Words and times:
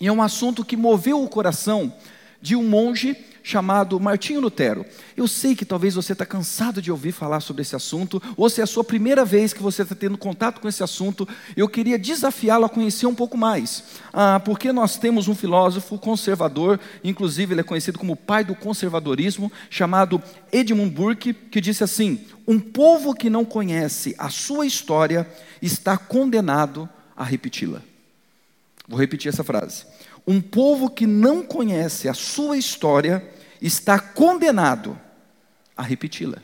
E 0.00 0.06
é 0.06 0.12
um 0.12 0.22
assunto 0.22 0.64
que 0.64 0.76
moveu 0.76 1.22
o 1.22 1.28
coração 1.28 1.92
de 2.40 2.56
um 2.56 2.66
monge 2.66 3.16
chamado 3.42 3.98
Martinho 3.98 4.40
Lutero. 4.40 4.84
Eu 5.16 5.26
sei 5.26 5.54
que 5.54 5.64
talvez 5.64 5.94
você 5.94 6.12
está 6.12 6.24
cansado 6.24 6.80
de 6.80 6.90
ouvir 6.90 7.12
falar 7.12 7.40
sobre 7.40 7.62
esse 7.62 7.74
assunto, 7.74 8.22
ou 8.36 8.48
se 8.48 8.60
é 8.60 8.64
a 8.64 8.66
sua 8.66 8.84
primeira 8.84 9.24
vez 9.24 9.52
que 9.52 9.62
você 9.62 9.82
está 9.82 9.94
tendo 9.94 10.16
contato 10.18 10.60
com 10.60 10.68
esse 10.68 10.82
assunto, 10.82 11.28
eu 11.56 11.68
queria 11.68 11.98
desafiá-lo 11.98 12.64
a 12.64 12.68
conhecer 12.68 13.06
um 13.06 13.14
pouco 13.14 13.36
mais. 13.36 13.84
Ah, 14.12 14.40
porque 14.42 14.72
nós 14.72 14.96
temos 14.96 15.28
um 15.28 15.34
filósofo 15.34 15.98
conservador, 15.98 16.78
inclusive 17.02 17.54
ele 17.54 17.60
é 17.60 17.64
conhecido 17.64 17.98
como 17.98 18.16
pai 18.16 18.44
do 18.44 18.54
conservadorismo, 18.54 19.50
chamado 19.68 20.22
Edmund 20.52 20.90
Burke, 20.94 21.32
que 21.32 21.60
disse 21.60 21.84
assim: 21.84 22.24
Um 22.46 22.58
povo 22.58 23.14
que 23.14 23.30
não 23.30 23.44
conhece 23.44 24.14
a 24.18 24.28
sua 24.28 24.66
história 24.66 25.28
está 25.60 25.96
condenado 25.96 26.88
a 27.16 27.24
repeti-la. 27.24 27.89
Vou 28.90 28.98
repetir 28.98 29.28
essa 29.28 29.44
frase. 29.44 29.84
Um 30.26 30.40
povo 30.40 30.90
que 30.90 31.06
não 31.06 31.44
conhece 31.44 32.08
a 32.08 32.12
sua 32.12 32.58
história 32.58 33.24
está 33.62 34.00
condenado 34.00 34.98
a 35.76 35.82
repeti-la. 35.82 36.38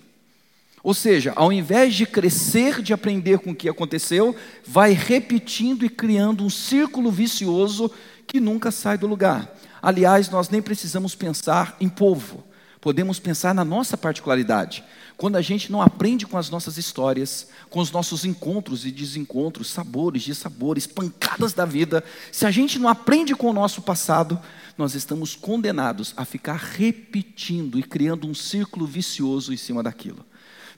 Ou 0.81 0.95
seja, 0.95 1.33
ao 1.35 1.53
invés 1.53 1.97
de 1.97 2.07
crescer, 2.07 2.81
de 2.81 2.93
aprender 2.93 3.41
com 3.41 3.51
o 3.51 3.55
que 3.55 3.69
aconteceu, 3.69 4.33
vai 4.65 4.93
repetindo 4.93 5.85
e 5.85 5.89
criando 5.89 6.45
um 6.45 6.49
círculo 6.49 7.11
vicioso 7.11 7.91
que 8.29 8.39
nunca 8.39 8.71
sai 8.71 8.97
do 8.97 9.09
lugar. 9.09 9.53
Aliás, 9.83 10.31
nós 10.31 10.49
nem 10.49 10.63
precisamos 10.63 11.17
pensar 11.17 11.77
em 11.81 11.89
povo, 11.89 12.45
podemos 12.87 13.19
pensar 13.19 13.53
na 13.53 13.65
nossa 13.65 13.97
particularidade. 13.97 14.85
Quando 15.17 15.35
a 15.35 15.43
gente 15.43 15.73
não 15.73 15.83
aprende 15.83 16.25
com 16.25 16.39
as 16.39 16.51
nossas 16.51 16.79
histórias, 16.79 17.49
com 17.69 17.81
os 17.81 17.91
nossos 17.91 18.25
encontros 18.25 18.87
e 18.87 18.93
desencontros, 18.93 19.71
sabores, 19.71 20.23
dissabores, 20.23 20.87
pancadas 20.87 21.53
da 21.53 21.65
vida, 21.65 22.05
se 22.31 22.47
a 22.47 22.51
gente 22.53 22.79
não 22.79 22.89
aprende 22.89 23.35
com 23.35 23.51
o 23.51 23.53
nosso 23.53 23.83
passado, 23.83 24.39
nós 24.79 24.95
estamos 24.95 25.35
condenados 25.35 26.15
a 26.17 26.25
ficar 26.25 26.59
repetindo 26.59 27.77
e 27.77 27.83
criando 27.83 28.29
um 28.29 28.35
círculo 28.37 28.87
vicioso 28.87 29.53
em 29.53 29.57
cima 29.57 29.83
daquilo. 29.83 30.25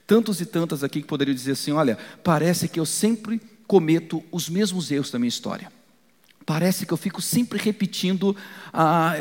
Tantos 0.07 0.41
e 0.41 0.47
tantas 0.47 0.83
aqui 0.83 1.03
que 1.03 1.07
poderiam 1.07 1.35
dizer 1.35 1.51
assim: 1.51 1.73
olha, 1.73 1.95
parece 2.23 2.67
que 2.67 2.79
eu 2.79 2.87
sempre 2.87 3.39
cometo 3.67 4.23
os 4.31 4.49
mesmos 4.49 4.89
erros 4.89 5.11
da 5.11 5.19
minha 5.19 5.29
história. 5.29 5.71
Parece 6.49 6.83
que 6.83 6.91
eu 6.91 6.97
fico 6.97 7.21
sempre 7.21 7.59
repetindo, 7.59 8.35
ah, 8.73 9.13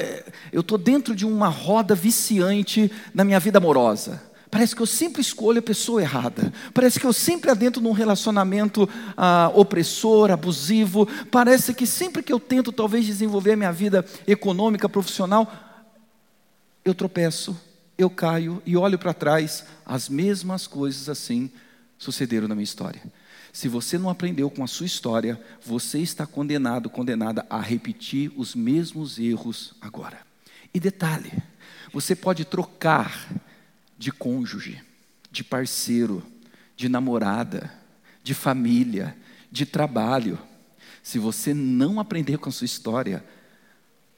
eu 0.51 0.63
estou 0.63 0.79
dentro 0.79 1.15
de 1.15 1.27
uma 1.27 1.49
roda 1.49 1.95
viciante 1.95 2.91
na 3.13 3.23
minha 3.23 3.39
vida 3.39 3.59
amorosa. 3.59 4.23
Parece 4.51 4.75
que 4.75 4.81
eu 4.81 4.87
sempre 4.87 5.21
escolho 5.21 5.59
a 5.59 5.63
pessoa 5.63 6.01
errada. 6.01 6.51
Parece 6.73 6.99
que 6.99 7.05
eu 7.05 7.13
sempre 7.13 7.51
adentro 7.51 7.83
num 7.83 7.93
relacionamento 7.93 8.89
ah, 9.15 9.53
opressor, 9.55 10.31
abusivo. 10.31 11.07
Parece 11.31 11.75
que 11.75 11.87
sempre 11.87 12.23
que 12.23 12.33
eu 12.33 12.41
tento, 12.41 12.73
talvez, 12.73 13.05
desenvolver 13.05 13.53
a 13.53 13.57
minha 13.57 13.73
vida 13.73 14.07
econômica, 14.27 14.89
profissional, 14.89 15.53
eu 16.83 16.95
tropeço, 16.95 17.55
eu 17.99 18.09
caio 18.09 18.63
e 18.65 18.75
olho 18.75 18.99
para 18.99 19.13
trás. 19.13 19.67
As 19.85 20.09
mesmas 20.09 20.67
coisas 20.67 21.11
assim 21.11 21.51
sucederam 21.99 22.49
na 22.49 22.55
minha 22.55 22.65
história. 22.65 23.03
Se 23.59 23.67
você 23.67 23.99
não 23.99 24.09
aprendeu 24.09 24.49
com 24.49 24.63
a 24.63 24.69
sua 24.69 24.87
história, 24.87 25.37
você 25.67 25.99
está 25.99 26.25
condenado, 26.25 26.89
condenada 26.89 27.45
a 27.51 27.61
repetir 27.61 28.31
os 28.37 28.55
mesmos 28.55 29.19
erros 29.19 29.75
agora. 29.81 30.21
E 30.73 30.79
detalhe: 30.79 31.33
você 31.93 32.15
pode 32.15 32.45
trocar 32.45 33.29
de 33.99 34.13
cônjuge, 34.13 34.81
de 35.29 35.43
parceiro, 35.43 36.25
de 36.77 36.89
namorada, 36.89 37.69
de 38.23 38.33
família, 38.33 39.17
de 39.51 39.67
trabalho. 39.67 40.39
Se 41.03 41.19
você 41.19 41.53
não 41.53 41.99
aprender 41.99 42.39
com 42.39 42.51
a 42.51 42.53
sua 42.53 42.65
história, 42.65 43.25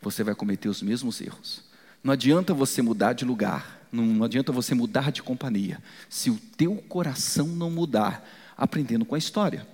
você 0.02 0.22
vai 0.22 0.34
cometer 0.34 0.68
os 0.68 0.82
mesmos 0.82 1.18
erros. 1.18 1.64
Não 2.04 2.12
adianta 2.12 2.52
você 2.52 2.82
mudar 2.82 3.14
de 3.14 3.24
lugar, 3.24 3.88
não 3.90 4.22
adianta 4.22 4.52
você 4.52 4.74
mudar 4.74 5.10
de 5.10 5.22
companhia, 5.22 5.82
se 6.10 6.28
o 6.28 6.36
teu 6.58 6.76
coração 6.76 7.46
não 7.46 7.70
mudar, 7.70 8.22
aprendendo 8.60 9.04
com 9.04 9.14
a 9.14 9.18
história. 9.18 9.66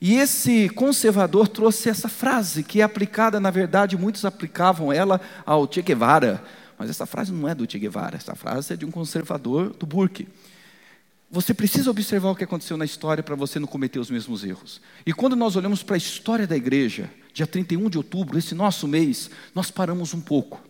E 0.00 0.14
esse 0.14 0.68
conservador 0.68 1.48
trouxe 1.48 1.88
essa 1.88 2.08
frase, 2.08 2.62
que 2.62 2.80
é 2.80 2.84
aplicada, 2.84 3.40
na 3.40 3.50
verdade, 3.50 3.96
muitos 3.96 4.24
aplicavam 4.24 4.92
ela 4.92 5.20
ao 5.44 5.70
Che 5.70 5.82
Guevara, 5.82 6.42
mas 6.78 6.88
essa 6.88 7.04
frase 7.04 7.32
não 7.32 7.48
é 7.48 7.54
do 7.54 7.68
Che 7.68 7.78
Guevara, 7.80 8.16
essa 8.16 8.36
frase 8.36 8.72
é 8.72 8.76
de 8.76 8.86
um 8.86 8.92
conservador 8.92 9.70
do 9.70 9.84
Burke. 9.84 10.28
Você 11.30 11.52
precisa 11.52 11.90
observar 11.90 12.30
o 12.30 12.36
que 12.36 12.44
aconteceu 12.44 12.76
na 12.76 12.84
história 12.84 13.22
para 13.22 13.34
você 13.34 13.58
não 13.58 13.66
cometer 13.66 13.98
os 13.98 14.10
mesmos 14.10 14.44
erros. 14.44 14.80
E 15.04 15.12
quando 15.12 15.34
nós 15.34 15.56
olhamos 15.56 15.82
para 15.82 15.96
a 15.96 15.98
história 15.98 16.46
da 16.46 16.56
igreja, 16.56 17.10
dia 17.34 17.46
31 17.46 17.90
de 17.90 17.98
outubro, 17.98 18.38
esse 18.38 18.54
nosso 18.54 18.86
mês, 18.86 19.28
nós 19.54 19.70
paramos 19.70 20.14
um 20.14 20.20
pouco 20.20 20.62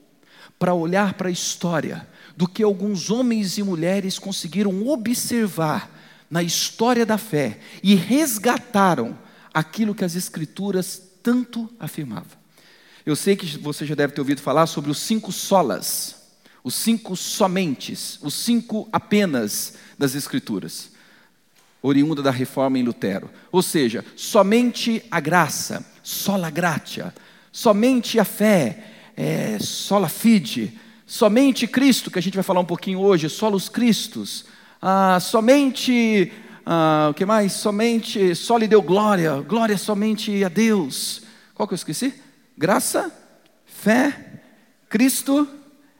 para 0.58 0.74
olhar 0.74 1.14
para 1.14 1.28
a 1.28 1.30
história 1.30 2.08
do 2.36 2.48
que 2.48 2.62
alguns 2.62 3.10
homens 3.10 3.58
e 3.58 3.62
mulheres 3.62 4.18
conseguiram 4.18 4.88
observar 4.88 5.94
na 6.30 6.42
história 6.42 7.06
da 7.06 7.18
fé 7.18 7.58
e 7.82 7.94
resgataram 7.94 9.18
aquilo 9.52 9.94
que 9.94 10.04
as 10.04 10.14
Escrituras 10.14 11.02
tanto 11.22 11.68
afirmavam. 11.78 12.38
Eu 13.04 13.16
sei 13.16 13.36
que 13.36 13.58
você 13.58 13.86
já 13.86 13.94
deve 13.94 14.12
ter 14.12 14.20
ouvido 14.20 14.40
falar 14.40 14.66
sobre 14.66 14.90
os 14.90 14.98
cinco 14.98 15.32
solas, 15.32 16.16
os 16.62 16.74
cinco 16.74 17.16
somentes, 17.16 18.18
os 18.22 18.34
cinco 18.34 18.88
apenas 18.92 19.74
das 19.98 20.14
Escrituras, 20.14 20.90
oriunda 21.80 22.22
da 22.22 22.30
reforma 22.30 22.78
em 22.78 22.82
Lutero. 22.82 23.30
Ou 23.50 23.62
seja, 23.62 24.04
somente 24.14 25.02
a 25.10 25.20
graça, 25.20 25.84
sola 26.02 26.50
gratia, 26.50 27.14
somente 27.50 28.18
a 28.18 28.24
fé, 28.24 28.84
é, 29.16 29.58
sola 29.58 30.08
fide, 30.08 30.78
somente 31.06 31.66
Cristo, 31.66 32.10
que 32.10 32.18
a 32.18 32.22
gente 32.22 32.34
vai 32.34 32.44
falar 32.44 32.60
um 32.60 32.64
pouquinho 32.64 33.00
hoje, 33.00 33.28
solos 33.30 33.68
Cristos, 33.68 34.44
ah, 34.80 35.18
somente, 35.20 36.32
ah, 36.64 37.08
o 37.10 37.14
que 37.14 37.24
mais? 37.24 37.52
Somente, 37.52 38.34
só 38.34 38.56
lhe 38.56 38.68
deu 38.68 38.80
glória, 38.80 39.40
glória 39.40 39.76
somente 39.76 40.44
a 40.44 40.48
Deus. 40.48 41.22
Qual 41.54 41.66
que 41.66 41.74
eu 41.74 41.76
esqueci? 41.76 42.14
Graça, 42.56 43.12
fé, 43.66 44.42
Cristo, 44.88 45.48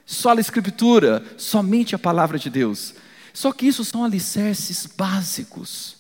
só 0.07 0.31
a 0.31 0.41
Escritura, 0.41 1.25
somente 1.37 1.95
a 1.95 1.99
palavra 1.99 2.39
de 2.39 2.49
Deus. 2.49 2.95
Só 3.33 3.53
que 3.53 3.67
isso 3.67 3.85
são 3.85 4.05
alicerces 4.05 4.87
básicos. 4.87 5.99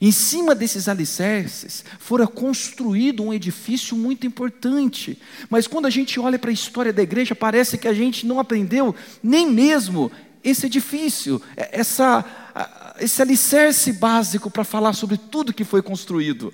Em 0.00 0.12
cima 0.12 0.54
desses 0.54 0.88
alicerces, 0.88 1.84
fora 1.98 2.26
construído 2.26 3.22
um 3.22 3.32
edifício 3.32 3.96
muito 3.96 4.26
importante. 4.26 5.20
Mas 5.50 5.66
quando 5.66 5.86
a 5.86 5.90
gente 5.90 6.20
olha 6.20 6.38
para 6.38 6.50
a 6.50 6.52
história 6.52 6.92
da 6.92 7.02
igreja, 7.02 7.34
parece 7.34 7.76
que 7.76 7.88
a 7.88 7.92
gente 7.92 8.24
não 8.24 8.38
aprendeu 8.38 8.94
nem 9.22 9.50
mesmo 9.50 10.10
esse 10.48 10.66
edifício, 10.66 11.40
essa, 11.56 12.24
esse 13.00 13.20
alicerce 13.22 13.92
básico 13.92 14.50
para 14.50 14.64
falar 14.64 14.92
sobre 14.92 15.16
tudo 15.16 15.52
que 15.52 15.64
foi 15.64 15.82
construído. 15.82 16.52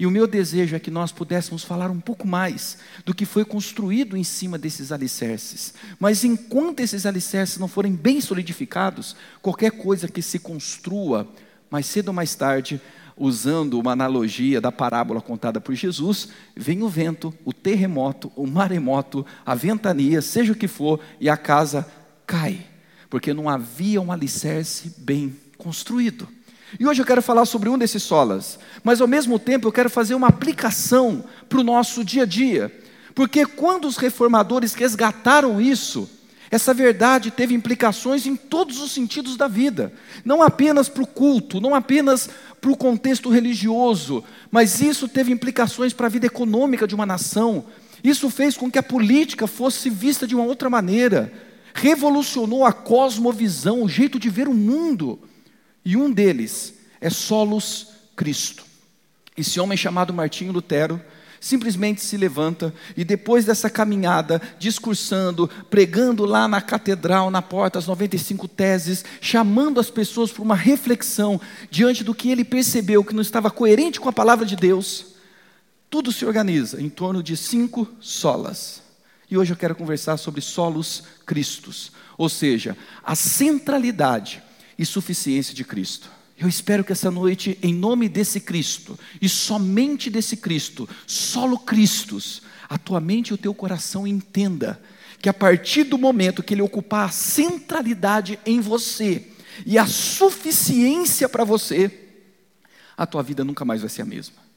E 0.00 0.06
o 0.06 0.10
meu 0.10 0.26
desejo 0.26 0.74
é 0.74 0.80
que 0.80 0.90
nós 0.90 1.12
pudéssemos 1.12 1.62
falar 1.62 1.90
um 1.90 2.00
pouco 2.00 2.26
mais 2.26 2.78
do 3.04 3.14
que 3.14 3.26
foi 3.26 3.44
construído 3.44 4.16
em 4.16 4.24
cima 4.24 4.56
desses 4.56 4.92
alicerces. 4.92 5.74
Mas 5.98 6.24
enquanto 6.24 6.80
esses 6.80 7.04
alicerces 7.04 7.58
não 7.58 7.68
forem 7.68 7.92
bem 7.92 8.18
solidificados, 8.18 9.14
qualquer 9.42 9.72
coisa 9.72 10.08
que 10.08 10.22
se 10.22 10.38
construa, 10.38 11.28
mais 11.70 11.84
cedo 11.84 12.08
ou 12.08 12.14
mais 12.14 12.34
tarde, 12.34 12.80
usando 13.14 13.78
uma 13.78 13.92
analogia 13.92 14.58
da 14.58 14.72
parábola 14.72 15.20
contada 15.20 15.60
por 15.60 15.74
Jesus, 15.74 16.30
vem 16.56 16.82
o 16.82 16.88
vento, 16.88 17.34
o 17.44 17.52
terremoto, 17.52 18.32
o 18.34 18.46
maremoto, 18.46 19.26
a 19.44 19.54
ventania, 19.54 20.22
seja 20.22 20.54
o 20.54 20.56
que 20.56 20.66
for, 20.66 20.98
e 21.20 21.28
a 21.28 21.36
casa 21.36 21.86
cai, 22.26 22.66
porque 23.10 23.34
não 23.34 23.48
havia 23.48 24.00
um 24.00 24.12
alicerce 24.12 24.94
bem 24.96 25.36
construído. 25.58 26.28
E 26.78 26.86
hoje 26.86 27.02
eu 27.02 27.06
quero 27.06 27.20
falar 27.20 27.44
sobre 27.44 27.68
um 27.68 27.76
desses 27.76 28.04
solas, 28.04 28.58
mas 28.84 29.00
ao 29.00 29.08
mesmo 29.08 29.38
tempo 29.38 29.66
eu 29.66 29.72
quero 29.72 29.90
fazer 29.90 30.14
uma 30.14 30.28
aplicação 30.28 31.24
para 31.48 31.60
o 31.60 31.64
nosso 31.64 32.04
dia 32.04 32.22
a 32.22 32.26
dia, 32.26 32.72
porque 33.12 33.44
quando 33.44 33.88
os 33.88 33.96
reformadores 33.96 34.72
resgataram 34.74 35.60
isso, 35.60 36.08
essa 36.48 36.72
verdade 36.72 37.32
teve 37.32 37.54
implicações 37.54 38.24
em 38.26 38.36
todos 38.36 38.80
os 38.80 38.92
sentidos 38.92 39.36
da 39.36 39.48
vida, 39.48 39.92
não 40.24 40.42
apenas 40.42 40.88
para 40.88 41.02
o 41.02 41.06
culto, 41.06 41.60
não 41.60 41.74
apenas 41.74 42.30
para 42.60 42.70
o 42.70 42.76
contexto 42.76 43.30
religioso, 43.30 44.22
mas 44.50 44.80
isso 44.80 45.08
teve 45.08 45.32
implicações 45.32 45.92
para 45.92 46.06
a 46.06 46.10
vida 46.10 46.26
econômica 46.26 46.86
de 46.86 46.94
uma 46.94 47.06
nação. 47.06 47.64
Isso 48.02 48.30
fez 48.30 48.56
com 48.56 48.70
que 48.70 48.78
a 48.78 48.82
política 48.82 49.46
fosse 49.46 49.90
vista 49.90 50.26
de 50.26 50.34
uma 50.34 50.44
outra 50.44 50.70
maneira, 50.70 51.32
revolucionou 51.74 52.64
a 52.64 52.72
cosmovisão, 52.72 53.82
o 53.82 53.88
jeito 53.88 54.18
de 54.18 54.28
ver 54.28 54.48
o 54.48 54.54
mundo. 54.54 55.18
E 55.84 55.96
um 55.96 56.10
deles 56.10 56.74
é 57.00 57.10
Solos 57.10 57.88
Cristo. 58.16 58.64
Esse 59.36 59.58
homem 59.58 59.76
chamado 59.76 60.12
Martinho 60.12 60.52
Lutero 60.52 61.00
simplesmente 61.40 62.02
se 62.02 62.18
levanta 62.18 62.72
e 62.94 63.02
depois 63.02 63.46
dessa 63.46 63.70
caminhada, 63.70 64.42
discursando, 64.58 65.48
pregando 65.70 66.26
lá 66.26 66.46
na 66.46 66.60
catedral, 66.60 67.30
na 67.30 67.40
porta, 67.40 67.78
as 67.78 67.86
95 67.86 68.46
teses, 68.46 69.02
chamando 69.22 69.80
as 69.80 69.90
pessoas 69.90 70.30
para 70.30 70.42
uma 70.42 70.54
reflexão 70.54 71.40
diante 71.70 72.04
do 72.04 72.14
que 72.14 72.30
ele 72.30 72.44
percebeu 72.44 73.02
que 73.02 73.14
não 73.14 73.22
estava 73.22 73.50
coerente 73.50 73.98
com 73.98 74.08
a 74.08 74.12
palavra 74.12 74.44
de 74.44 74.54
Deus, 74.54 75.06
Tudo 75.90 76.12
se 76.12 76.24
organiza 76.24 76.80
em 76.80 76.88
torno 76.88 77.20
de 77.20 77.36
cinco 77.36 77.88
solas. 78.00 78.80
E 79.30 79.38
hoje 79.38 79.52
eu 79.52 79.56
quero 79.56 79.76
conversar 79.76 80.16
sobre 80.16 80.40
solos 80.40 81.04
cristos, 81.24 81.92
ou 82.18 82.28
seja, 82.28 82.76
a 83.02 83.14
centralidade 83.14 84.42
e 84.76 84.84
suficiência 84.84 85.54
de 85.54 85.64
Cristo. 85.64 86.10
Eu 86.36 86.48
espero 86.48 86.82
que 86.82 86.90
essa 86.90 87.10
noite, 87.10 87.58
em 87.62 87.72
nome 87.72 88.08
desse 88.08 88.40
Cristo, 88.40 88.98
e 89.20 89.28
somente 89.28 90.10
desse 90.10 90.38
Cristo, 90.38 90.88
solo 91.06 91.58
Cristos, 91.58 92.42
a 92.68 92.78
tua 92.78 92.98
mente 92.98 93.28
e 93.28 93.34
o 93.34 93.38
teu 93.38 93.54
coração 93.54 94.06
entenda 94.06 94.82
que 95.20 95.28
a 95.28 95.34
partir 95.34 95.84
do 95.84 95.98
momento 95.98 96.42
que 96.42 96.54
ele 96.54 96.62
ocupar 96.62 97.08
a 97.08 97.12
centralidade 97.12 98.38
em 98.44 98.60
você 98.60 99.28
e 99.66 99.78
a 99.78 99.86
suficiência 99.86 101.28
para 101.28 101.44
você, 101.44 102.08
a 102.96 103.06
tua 103.06 103.22
vida 103.22 103.44
nunca 103.44 103.64
mais 103.64 103.82
vai 103.82 103.90
ser 103.90 104.02
a 104.02 104.06
mesma. 104.06 104.49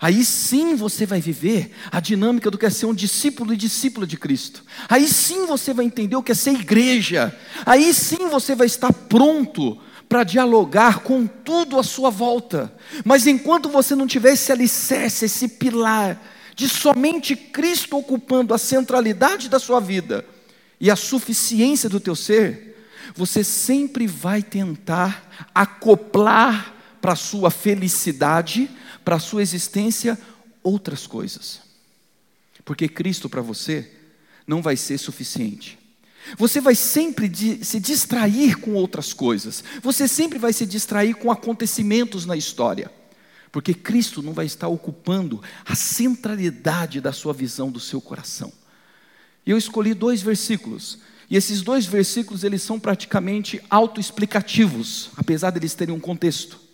Aí 0.00 0.24
sim 0.24 0.74
você 0.74 1.04
vai 1.04 1.20
viver 1.20 1.72
a 1.90 2.00
dinâmica 2.00 2.50
do 2.50 2.56
que 2.56 2.66
é 2.66 2.70
ser 2.70 2.86
um 2.86 2.94
discípulo 2.94 3.52
e 3.52 3.56
discípula 3.56 4.06
de 4.06 4.16
Cristo. 4.16 4.64
Aí 4.88 5.06
sim 5.06 5.46
você 5.46 5.74
vai 5.74 5.84
entender 5.84 6.16
o 6.16 6.22
que 6.22 6.32
é 6.32 6.34
ser 6.34 6.52
igreja. 6.52 7.36
Aí 7.66 7.92
sim 7.92 8.28
você 8.28 8.54
vai 8.54 8.66
estar 8.66 8.92
pronto 8.92 9.78
para 10.08 10.24
dialogar 10.24 11.00
com 11.00 11.26
tudo 11.26 11.78
à 11.78 11.82
sua 11.82 12.10
volta. 12.10 12.74
Mas 13.04 13.26
enquanto 13.26 13.68
você 13.68 13.94
não 13.94 14.06
tiver 14.06 14.32
esse 14.32 14.50
alicerce, 14.50 15.26
esse 15.26 15.46
pilar, 15.48 16.20
de 16.56 16.68
somente 16.68 17.36
Cristo 17.36 17.96
ocupando 17.96 18.52
a 18.52 18.58
centralidade 18.58 19.48
da 19.48 19.58
sua 19.58 19.80
vida 19.80 20.24
e 20.80 20.90
a 20.90 20.96
suficiência 20.96 21.88
do 21.88 22.00
teu 22.00 22.16
ser, 22.16 22.76
você 23.14 23.44
sempre 23.44 24.06
vai 24.06 24.42
tentar 24.42 25.48
acoplar 25.54 26.74
para 27.00 27.12
a 27.12 27.16
sua 27.16 27.50
felicidade, 27.50 28.70
para 29.10 29.16
a 29.16 29.18
sua 29.18 29.42
existência, 29.42 30.16
outras 30.62 31.04
coisas. 31.04 31.62
Porque 32.64 32.88
Cristo 32.88 33.28
para 33.28 33.42
você 33.42 33.90
não 34.46 34.62
vai 34.62 34.76
ser 34.76 34.98
suficiente. 34.98 35.76
Você 36.38 36.60
vai 36.60 36.76
sempre 36.76 37.28
se 37.64 37.80
distrair 37.80 38.60
com 38.60 38.74
outras 38.74 39.12
coisas. 39.12 39.64
Você 39.82 40.06
sempre 40.06 40.38
vai 40.38 40.52
se 40.52 40.64
distrair 40.64 41.14
com 41.14 41.28
acontecimentos 41.28 42.24
na 42.24 42.36
história. 42.36 42.88
Porque 43.50 43.74
Cristo 43.74 44.22
não 44.22 44.32
vai 44.32 44.46
estar 44.46 44.68
ocupando 44.68 45.42
a 45.64 45.74
centralidade 45.74 47.00
da 47.00 47.12
sua 47.12 47.32
visão, 47.32 47.68
do 47.68 47.80
seu 47.80 48.00
coração. 48.00 48.52
E 49.44 49.50
eu 49.50 49.58
escolhi 49.58 49.92
dois 49.92 50.22
versículos. 50.22 51.00
E 51.28 51.36
esses 51.36 51.62
dois 51.62 51.84
versículos, 51.84 52.44
eles 52.44 52.62
são 52.62 52.78
praticamente 52.78 53.60
autoexplicativos, 53.68 55.10
apesar 55.16 55.50
de 55.50 55.58
eles 55.58 55.74
terem 55.74 55.92
um 55.92 55.98
contexto. 55.98 56.69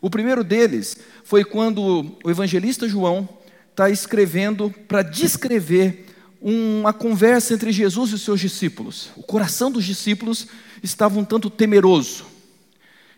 O 0.00 0.10
primeiro 0.10 0.44
deles 0.44 0.98
foi 1.24 1.44
quando 1.44 2.16
o 2.24 2.30
evangelista 2.30 2.88
João 2.88 3.28
está 3.70 3.90
escrevendo 3.90 4.70
para 4.88 5.02
descrever 5.02 6.06
uma 6.40 6.92
conversa 6.92 7.54
entre 7.54 7.72
Jesus 7.72 8.10
e 8.10 8.14
os 8.14 8.22
seus 8.22 8.40
discípulos. 8.40 9.10
O 9.16 9.22
coração 9.22 9.70
dos 9.70 9.84
discípulos 9.84 10.46
estava 10.82 11.18
um 11.18 11.24
tanto 11.24 11.50
temeroso. 11.50 12.24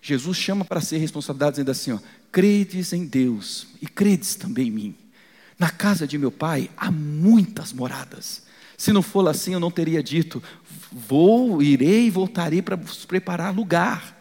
Jesus 0.01 0.37
chama 0.37 0.65
para 0.65 0.81
ser 0.81 0.99
responsabilidade 0.99 1.57
dizendo 1.57 1.71
assim: 1.71 1.93
ó, 1.93 1.99
credes 2.31 2.93
em 2.93 3.05
Deus 3.05 3.67
e 3.83 3.87
credes 3.87 4.35
também 4.35 4.69
em 4.69 4.71
mim. 4.71 4.95
Na 5.59 5.71
casa 5.71 6.07
de 6.07 6.17
meu 6.17 6.31
pai 6.31 6.71
há 6.77 6.91
muitas 6.91 7.73
moradas. 7.73 8.43
Se 8.77 8.93
não 8.93 9.03
for 9.03 9.29
assim, 9.29 9.55
eu 9.55 9.61
não 9.61 9.71
teria 9.71 10.03
dito: 10.03 10.43
vou, 10.91 11.61
irei 11.61 12.07
e 12.07 12.11
voltarei 12.11 12.63
para 12.63 12.79
preparar 13.07 13.55
lugar. 13.55 14.18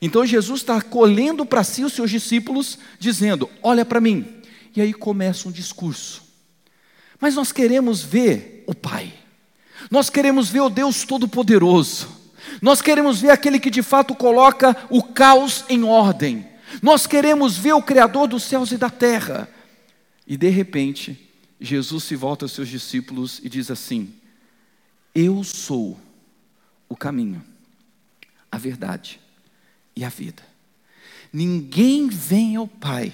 Então 0.00 0.24
Jesus 0.24 0.60
está 0.60 0.80
colhendo 0.80 1.44
para 1.44 1.64
si 1.64 1.84
os 1.84 1.92
seus 1.92 2.10
discípulos, 2.10 2.78
dizendo: 2.98 3.50
Olha 3.62 3.84
para 3.84 4.00
mim. 4.00 4.26
E 4.74 4.80
aí 4.80 4.92
começa 4.92 5.48
um 5.48 5.52
discurso. 5.52 6.22
Mas 7.20 7.34
nós 7.34 7.50
queremos 7.50 8.02
ver 8.02 8.62
o 8.66 8.74
Pai, 8.74 9.12
nós 9.90 10.08
queremos 10.08 10.48
ver 10.48 10.60
o 10.60 10.68
Deus 10.68 11.02
Todo-Poderoso, 11.02 12.06
nós 12.62 12.80
queremos 12.80 13.20
ver 13.20 13.30
aquele 13.30 13.58
que 13.58 13.70
de 13.70 13.82
fato 13.82 14.14
coloca 14.14 14.76
o 14.88 15.02
caos 15.02 15.64
em 15.68 15.82
ordem, 15.82 16.46
nós 16.80 17.08
queremos 17.08 17.56
ver 17.56 17.72
o 17.72 17.82
Criador 17.82 18.28
dos 18.28 18.44
céus 18.44 18.70
e 18.70 18.76
da 18.76 18.88
terra. 18.88 19.48
E 20.28 20.36
de 20.36 20.48
repente, 20.48 21.28
Jesus 21.60 22.04
se 22.04 22.14
volta 22.14 22.44
aos 22.44 22.52
seus 22.52 22.68
discípulos 22.68 23.40
e 23.42 23.48
diz 23.48 23.72
assim: 23.72 24.14
Eu 25.12 25.42
sou 25.42 25.98
o 26.88 26.94
caminho, 26.94 27.42
a 28.52 28.58
verdade 28.58 29.18
e 29.98 30.04
a 30.04 30.08
vida. 30.08 30.44
Ninguém 31.32 32.08
vem 32.08 32.54
ao 32.54 32.68
Pai 32.68 33.12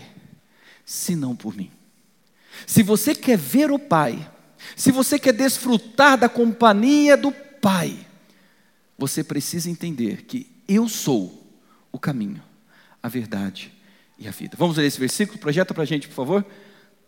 senão 0.84 1.34
por 1.34 1.56
mim. 1.56 1.70
Se 2.66 2.82
você 2.82 3.14
quer 3.14 3.38
ver 3.38 3.70
o 3.70 3.78
Pai, 3.78 4.30
se 4.76 4.92
você 4.92 5.18
quer 5.18 5.32
desfrutar 5.32 6.18
da 6.18 6.28
companhia 6.28 7.16
do 7.16 7.32
Pai, 7.32 7.96
você 8.98 9.24
precisa 9.24 9.70
entender 9.70 10.24
que 10.24 10.46
eu 10.68 10.86
sou 10.86 11.50
o 11.90 11.98
caminho, 11.98 12.42
a 13.02 13.08
verdade 13.08 13.72
e 14.18 14.28
a 14.28 14.30
vida. 14.30 14.54
Vamos 14.58 14.76
ler 14.76 14.84
esse 14.84 15.00
versículo? 15.00 15.38
Projeta 15.38 15.72
para 15.72 15.84
a 15.84 15.86
gente, 15.86 16.06
por 16.06 16.14
favor. 16.14 16.46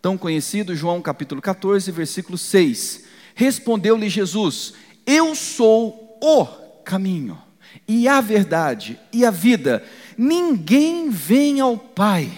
Tão 0.00 0.16
conhecido, 0.16 0.74
João 0.74 1.02
capítulo 1.02 1.42
14, 1.42 1.90
versículo 1.92 2.38
6. 2.38 3.04
Respondeu-lhe 3.34 4.08
Jesus: 4.08 4.72
Eu 5.04 5.34
sou 5.34 6.18
o 6.22 6.46
caminho, 6.82 7.40
e 7.86 8.06
a 8.08 8.20
verdade 8.20 8.98
e 9.12 9.24
a 9.24 9.30
vida. 9.30 9.84
Ninguém 10.16 11.10
vem 11.10 11.60
ao 11.60 11.76
Pai 11.76 12.30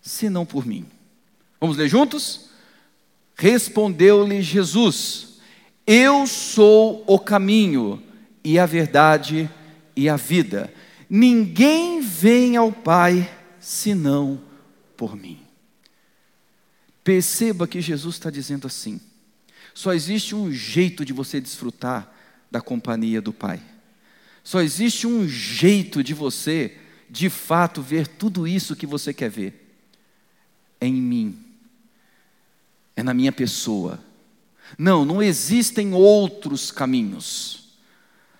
senão 0.00 0.46
por 0.46 0.66
mim. 0.66 0.86
Vamos 1.60 1.76
ler 1.76 1.88
juntos? 1.88 2.50
Respondeu-lhe 3.36 4.42
Jesus: 4.42 5.38
Eu 5.86 6.26
sou 6.26 7.04
o 7.06 7.18
caminho 7.18 8.02
e 8.42 8.58
a 8.58 8.66
verdade 8.66 9.50
e 9.94 10.08
a 10.08 10.16
vida. 10.16 10.72
Ninguém 11.08 12.00
vem 12.00 12.56
ao 12.56 12.72
Pai 12.72 13.30
senão 13.60 14.40
por 14.96 15.16
mim. 15.16 15.38
Perceba 17.02 17.66
que 17.66 17.80
Jesus 17.80 18.16
está 18.16 18.30
dizendo 18.30 18.66
assim: 18.66 19.00
só 19.72 19.94
existe 19.94 20.34
um 20.34 20.52
jeito 20.52 21.04
de 21.04 21.12
você 21.12 21.40
desfrutar 21.40 22.12
da 22.50 22.60
companhia 22.60 23.22
do 23.22 23.32
Pai. 23.32 23.62
Só 24.48 24.62
existe 24.62 25.06
um 25.06 25.28
jeito 25.28 26.02
de 26.02 26.14
você, 26.14 26.74
de 27.10 27.28
fato, 27.28 27.82
ver 27.82 28.06
tudo 28.06 28.48
isso 28.48 28.74
que 28.74 28.86
você 28.86 29.12
quer 29.12 29.28
ver. 29.28 29.76
É 30.80 30.86
em 30.86 30.94
mim 30.94 31.38
é 32.96 33.02
na 33.02 33.12
minha 33.12 33.30
pessoa. 33.30 34.00
Não, 34.78 35.04
não 35.04 35.22
existem 35.22 35.92
outros 35.92 36.70
caminhos. 36.72 37.74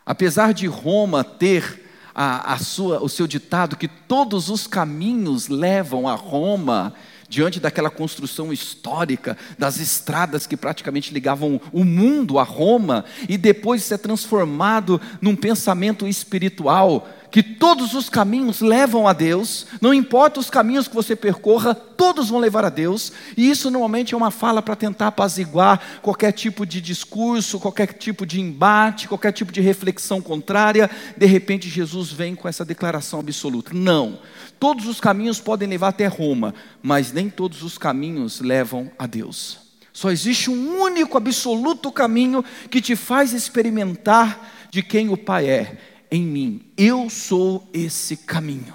Apesar 0.07 0.55
de 0.55 0.67
Roma 0.67 1.23
ter 1.23 1.85
a, 2.15 2.55
a 2.55 2.59
sua, 2.59 3.03
o 3.03 3.09
seu 3.11 3.27
ditado 3.27 3.77
que 3.77 3.87
todos 3.87 4.49
os 4.49 4.67
caminhos 4.67 5.49
levam 5.49 6.09
a 6.09 6.15
Roma, 6.15 6.95
diante 7.29 7.61
daquela 7.61 7.91
construção 7.91 8.53
histórica 8.53 9.37
das 9.59 9.79
estradas 9.79 10.47
que 10.47 10.57
praticamente 10.57 11.13
ligavam 11.13 11.61
o 11.73 11.85
mundo 11.85 12.39
a 12.39 12.43
Roma, 12.43 13.05
e 13.29 13.37
depois 13.37 13.83
ser 13.83 13.99
transformado 13.99 15.01
num 15.21 15.37
pensamento 15.37 16.07
espiritual 16.07 17.09
que 17.31 17.43
todos 17.43 17.95
os 17.95 18.09
caminhos 18.09 18.61
levam 18.61 19.07
a 19.07 19.13
Deus, 19.13 19.67
não 19.81 19.93
importa 19.93 20.41
os 20.41 20.49
caminhos 20.49 20.89
que 20.89 20.95
você 20.95 21.15
percorra, 21.15 21.75
todos 21.75 22.31
vão 22.31 22.39
levar 22.39 22.65
a 22.65 22.71
Deus, 22.71 23.13
e 23.37 23.51
isso 23.51 23.71
normalmente 23.71 24.15
é 24.15 24.17
uma 24.17 24.31
fala 24.31 24.63
para 24.63 24.77
tentar 24.77 25.09
apaziguar 25.09 26.01
qualquer 26.01 26.33
tipo 26.33 26.65
de 26.65 26.81
discurso, 26.81 27.61
qualquer 27.61 27.93
tipo 27.93 28.25
de 28.25 28.41
embate, 28.41 29.09
qualquer 29.09 29.33
tipo 29.33 29.53
de 29.53 29.61
reflexão 29.61 30.21
contrária. 30.21 30.91
De 31.17 31.27
repente, 31.27 31.69
Jesus 31.69 32.11
vem 32.11 32.35
com 32.35 32.49
essa 32.49 32.65
declaração 32.65 33.21
absoluta: 33.21 33.73
não, 33.75 34.19
todos 34.59 34.87
os 34.87 35.01
caminhos 35.01 35.41
podem 35.41 35.69
levar 35.69 35.89
até 35.89 36.07
Roma, 36.07 36.55
mas 36.83 37.13
nem 37.13 37.29
todos 37.29 37.63
os 37.63 37.77
caminhos 37.77 38.41
levam 38.41 38.91
a 38.99 39.07
Deus. 39.07 39.59
Só 39.93 40.11
existe 40.11 40.49
um 40.49 40.81
único, 40.81 41.19
absoluto 41.19 41.91
caminho 41.91 42.45
que 42.71 42.81
te 42.81 42.95
faz 42.95 43.33
experimentar 43.33 44.69
de 44.71 44.81
quem 44.81 45.09
o 45.09 45.17
Pai 45.17 45.49
é 45.49 45.77
em 46.11 46.23
mim. 46.23 46.63
Eu 46.77 47.09
sou 47.11 47.69
esse 47.73 48.17
caminho. 48.17 48.75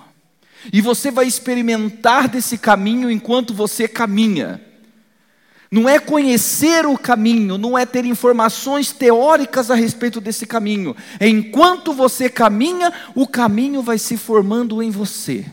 E 0.72 0.82
você 0.82 1.12
vai 1.12 1.26
experimentar 1.26 2.28
desse 2.28 2.58
caminho 2.58 3.12
enquanto 3.12 3.54
você 3.54 3.88
caminha. 3.88 4.62
Não 5.70 5.90
é 5.90 5.98
conhecer 5.98 6.86
o 6.86 6.96
caminho, 6.98 7.58
não 7.58 7.76
é 7.76 7.84
ter 7.84 8.06
informações 8.06 8.92
teóricas 8.92 9.72
a 9.72 9.76
respeito 9.76 10.22
desse 10.22 10.46
caminho. 10.46 10.96
É 11.20 11.28
enquanto 11.28 11.92
você 11.92 12.30
caminha, 12.30 12.94
o 13.16 13.28
caminho 13.28 13.82
vai 13.82 13.98
se 13.98 14.16
formando 14.16 14.84
em 14.84 14.92
você. 14.92 15.44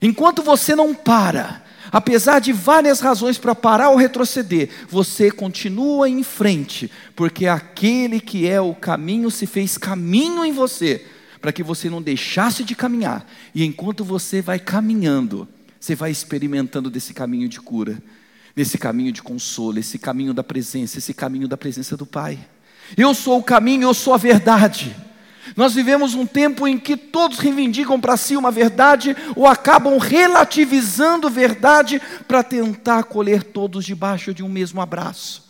Enquanto 0.00 0.42
você 0.42 0.76
não 0.76 0.94
para, 0.94 1.64
apesar 1.90 2.40
de 2.40 2.52
várias 2.52 3.00
razões 3.00 3.38
para 3.38 3.54
parar 3.54 3.90
ou 3.90 3.96
retroceder, 3.96 4.68
você 4.88 5.30
continua 5.30 6.08
em 6.08 6.22
frente, 6.22 6.90
porque 7.14 7.46
aquele 7.46 8.20
que 8.20 8.46
é 8.48 8.60
o 8.60 8.74
caminho 8.74 9.30
se 9.30 9.46
fez 9.46 9.78
caminho 9.78 10.44
em 10.44 10.52
você, 10.52 11.04
para 11.40 11.52
que 11.52 11.62
você 11.62 11.88
não 11.88 12.02
deixasse 12.02 12.64
de 12.64 12.74
caminhar, 12.74 13.26
e 13.54 13.64
enquanto 13.64 14.04
você 14.04 14.42
vai 14.42 14.58
caminhando, 14.58 15.46
você 15.78 15.94
vai 15.94 16.10
experimentando 16.10 16.90
desse 16.90 17.14
caminho 17.14 17.48
de 17.48 17.60
cura. 17.60 18.02
nesse 18.58 18.76
caminho 18.76 19.12
de 19.12 19.22
consolo, 19.22 19.78
esse 19.78 20.00
caminho 20.00 20.34
da 20.34 20.42
presença, 20.42 20.98
esse 20.98 21.14
caminho 21.14 21.46
da 21.46 21.56
presença 21.56 21.96
do 21.96 22.04
Pai. 22.04 22.36
Eu 22.96 23.14
sou 23.14 23.38
o 23.38 23.42
caminho, 23.42 23.84
eu 23.84 23.94
sou 23.94 24.12
a 24.12 24.16
verdade. 24.16 24.96
Nós 25.56 25.74
vivemos 25.74 26.14
um 26.14 26.26
tempo 26.26 26.66
em 26.66 26.78
que 26.78 26.96
todos 26.96 27.38
reivindicam 27.38 28.00
para 28.00 28.16
si 28.16 28.36
uma 28.36 28.50
verdade 28.50 29.16
ou 29.34 29.46
acabam 29.46 29.98
relativizando 29.98 31.30
verdade 31.30 32.00
para 32.26 32.42
tentar 32.42 33.04
colher 33.04 33.42
todos 33.42 33.84
debaixo 33.84 34.32
de 34.32 34.42
um 34.42 34.48
mesmo 34.48 34.80
abraço. 34.80 35.48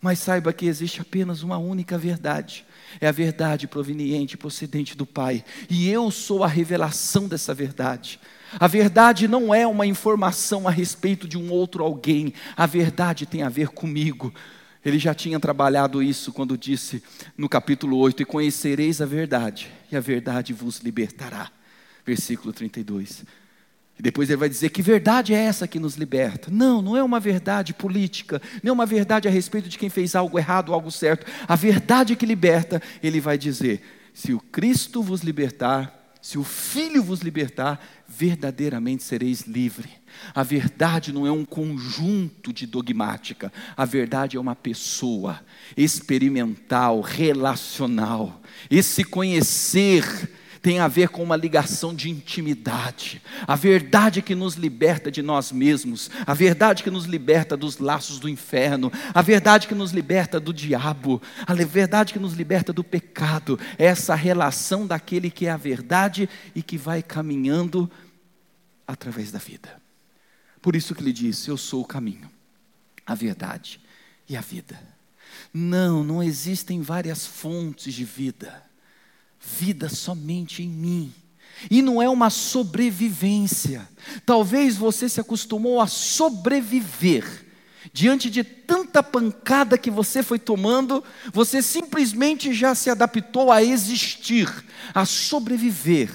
Mas 0.00 0.18
saiba 0.18 0.52
que 0.52 0.66
existe 0.66 1.00
apenas 1.00 1.42
uma 1.42 1.58
única 1.58 1.98
verdade. 1.98 2.64
É 3.00 3.06
a 3.06 3.12
verdade 3.12 3.68
proveniente, 3.68 4.36
procedente 4.36 4.96
do 4.96 5.04
Pai. 5.04 5.44
E 5.68 5.88
eu 5.88 6.10
sou 6.10 6.42
a 6.42 6.48
revelação 6.48 7.28
dessa 7.28 7.52
verdade. 7.52 8.18
A 8.58 8.66
verdade 8.66 9.28
não 9.28 9.54
é 9.54 9.66
uma 9.66 9.86
informação 9.86 10.66
a 10.66 10.70
respeito 10.70 11.28
de 11.28 11.38
um 11.38 11.52
outro 11.52 11.84
alguém. 11.84 12.32
A 12.56 12.66
verdade 12.66 13.26
tem 13.26 13.42
a 13.42 13.48
ver 13.48 13.68
comigo. 13.68 14.32
Ele 14.84 14.98
já 14.98 15.14
tinha 15.14 15.38
trabalhado 15.38 16.02
isso 16.02 16.32
quando 16.32 16.56
disse 16.56 17.02
no 17.36 17.48
capítulo 17.48 17.98
8: 17.98 18.22
E 18.22 18.24
conhecereis 18.24 19.00
a 19.00 19.06
verdade, 19.06 19.70
e 19.90 19.96
a 19.96 20.00
verdade 20.00 20.52
vos 20.52 20.78
libertará. 20.78 21.50
Versículo 22.04 22.52
32. 22.52 23.24
E 23.98 24.02
depois 24.02 24.30
ele 24.30 24.38
vai 24.38 24.48
dizer 24.48 24.70
que 24.70 24.80
verdade 24.80 25.34
é 25.34 25.36
essa 25.36 25.68
que 25.68 25.78
nos 25.78 25.96
liberta. 25.96 26.50
Não, 26.50 26.80
não 26.80 26.96
é 26.96 27.02
uma 27.02 27.20
verdade 27.20 27.74
política, 27.74 28.40
é 28.64 28.72
uma 28.72 28.86
verdade 28.86 29.28
a 29.28 29.30
respeito 29.30 29.68
de 29.68 29.76
quem 29.76 29.90
fez 29.90 30.14
algo 30.14 30.38
errado 30.38 30.70
ou 30.70 30.74
algo 30.74 30.90
certo. 30.90 31.30
A 31.46 31.54
verdade 31.54 32.16
que 32.16 32.24
liberta, 32.24 32.80
ele 33.02 33.20
vai 33.20 33.36
dizer: 33.36 33.82
se 34.14 34.32
o 34.32 34.40
Cristo 34.40 35.02
vos 35.02 35.20
libertar, 35.20 35.99
se 36.20 36.38
o 36.38 36.44
Filho 36.44 37.02
vos 37.02 37.20
libertar, 37.20 37.84
verdadeiramente 38.06 39.02
sereis 39.02 39.42
livre. 39.42 39.88
A 40.34 40.42
verdade 40.42 41.12
não 41.12 41.26
é 41.26 41.30
um 41.30 41.44
conjunto 41.44 42.52
de 42.52 42.66
dogmática, 42.66 43.52
a 43.76 43.84
verdade 43.84 44.36
é 44.36 44.40
uma 44.40 44.56
pessoa 44.56 45.40
experimental, 45.76 47.00
relacional. 47.00 48.42
Esse 48.70 49.04
conhecer 49.04 50.04
tem 50.62 50.78
a 50.78 50.88
ver 50.88 51.08
com 51.08 51.22
uma 51.22 51.36
ligação 51.36 51.94
de 51.94 52.10
intimidade. 52.10 53.22
A 53.46 53.56
verdade 53.56 54.20
que 54.20 54.34
nos 54.34 54.54
liberta 54.54 55.10
de 55.10 55.22
nós 55.22 55.50
mesmos, 55.50 56.10
a 56.26 56.34
verdade 56.34 56.82
que 56.82 56.90
nos 56.90 57.06
liberta 57.06 57.56
dos 57.56 57.78
laços 57.78 58.18
do 58.18 58.28
inferno, 58.28 58.92
a 59.14 59.22
verdade 59.22 59.66
que 59.66 59.74
nos 59.74 59.92
liberta 59.92 60.38
do 60.38 60.52
diabo, 60.52 61.20
a 61.46 61.54
verdade 61.54 62.12
que 62.12 62.18
nos 62.18 62.34
liberta 62.34 62.72
do 62.72 62.84
pecado, 62.84 63.58
é 63.78 63.86
essa 63.86 64.14
relação 64.14 64.86
daquele 64.86 65.30
que 65.30 65.46
é 65.46 65.50
a 65.50 65.56
verdade 65.56 66.28
e 66.54 66.62
que 66.62 66.76
vai 66.76 67.02
caminhando 67.02 67.90
através 68.86 69.32
da 69.32 69.38
vida. 69.38 69.80
Por 70.60 70.76
isso 70.76 70.94
que 70.94 71.02
ele 71.02 71.12
disse: 71.12 71.48
Eu 71.48 71.56
sou 71.56 71.82
o 71.82 71.86
caminho, 71.86 72.30
a 73.06 73.14
verdade 73.14 73.80
e 74.28 74.36
a 74.36 74.40
vida. 74.40 74.78
Não, 75.54 76.04
não 76.04 76.22
existem 76.22 76.82
várias 76.82 77.26
fontes 77.26 77.94
de 77.94 78.04
vida 78.04 78.69
vida 79.40 79.88
somente 79.88 80.62
em 80.62 80.68
mim. 80.68 81.12
E 81.70 81.82
não 81.82 82.00
é 82.00 82.08
uma 82.08 82.30
sobrevivência. 82.30 83.88
Talvez 84.24 84.76
você 84.76 85.08
se 85.08 85.20
acostumou 85.20 85.80
a 85.80 85.86
sobreviver. 85.86 87.46
Diante 87.92 88.30
de 88.30 88.44
tanta 88.44 89.02
pancada 89.02 89.76
que 89.78 89.90
você 89.90 90.22
foi 90.22 90.38
tomando, 90.38 91.02
você 91.32 91.62
simplesmente 91.62 92.52
já 92.52 92.74
se 92.74 92.90
adaptou 92.90 93.50
a 93.50 93.62
existir, 93.62 94.48
a 94.94 95.04
sobreviver. 95.04 96.10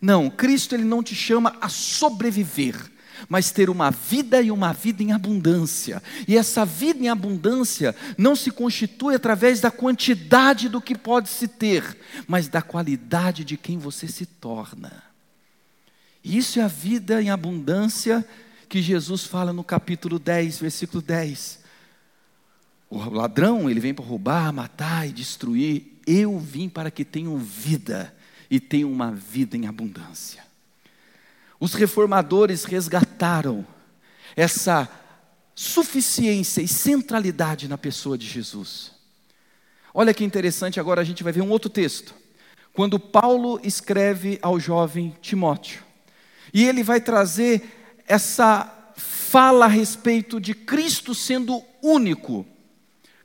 Não, 0.00 0.28
Cristo 0.28 0.74
ele 0.74 0.84
não 0.84 1.02
te 1.02 1.14
chama 1.14 1.56
a 1.60 1.68
sobreviver 1.68 2.95
mas 3.28 3.50
ter 3.50 3.70
uma 3.70 3.90
vida 3.90 4.40
e 4.40 4.50
uma 4.50 4.72
vida 4.72 5.02
em 5.02 5.12
abundância. 5.12 6.02
E 6.26 6.36
essa 6.36 6.64
vida 6.64 7.02
em 7.04 7.08
abundância 7.08 7.94
não 8.16 8.36
se 8.36 8.50
constitui 8.50 9.14
através 9.14 9.60
da 9.60 9.70
quantidade 9.70 10.68
do 10.68 10.80
que 10.80 10.96
pode 10.96 11.28
se 11.28 11.48
ter, 11.48 11.96
mas 12.26 12.48
da 12.48 12.62
qualidade 12.62 13.44
de 13.44 13.56
quem 13.56 13.78
você 13.78 14.08
se 14.08 14.26
torna. 14.26 15.02
Isso 16.24 16.58
é 16.58 16.62
a 16.62 16.68
vida 16.68 17.22
em 17.22 17.30
abundância 17.30 18.26
que 18.68 18.82
Jesus 18.82 19.24
fala 19.24 19.52
no 19.52 19.62
capítulo 19.62 20.18
10, 20.18 20.58
versículo 20.58 21.00
10. 21.00 21.60
O 22.88 22.98
ladrão, 23.10 23.68
ele 23.68 23.80
vem 23.80 23.94
para 23.94 24.04
roubar, 24.04 24.52
matar 24.52 25.08
e 25.08 25.12
destruir. 25.12 26.00
Eu 26.06 26.38
vim 26.38 26.68
para 26.68 26.90
que 26.90 27.04
tenham 27.04 27.36
vida 27.38 28.14
e 28.50 28.60
tenham 28.60 28.90
uma 28.90 29.10
vida 29.12 29.56
em 29.56 29.66
abundância. 29.66 30.45
Os 31.58 31.74
reformadores 31.74 32.64
resgataram 32.64 33.66
essa 34.36 34.88
suficiência 35.54 36.60
e 36.60 36.68
centralidade 36.68 37.66
na 37.66 37.78
pessoa 37.78 38.18
de 38.18 38.26
Jesus. 38.26 38.92
Olha 39.94 40.12
que 40.12 40.24
interessante, 40.24 40.78
agora 40.78 41.00
a 41.00 41.04
gente 41.04 41.24
vai 41.24 41.32
ver 41.32 41.40
um 41.40 41.50
outro 41.50 41.70
texto. 41.70 42.14
Quando 42.74 43.00
Paulo 43.00 43.58
escreve 43.64 44.38
ao 44.42 44.60
jovem 44.60 45.16
Timóteo, 45.22 45.82
e 46.52 46.64
ele 46.64 46.82
vai 46.82 47.00
trazer 47.00 48.02
essa 48.06 48.92
fala 48.96 49.64
a 49.64 49.68
respeito 49.68 50.38
de 50.38 50.54
Cristo 50.54 51.14
sendo 51.14 51.62
único, 51.82 52.46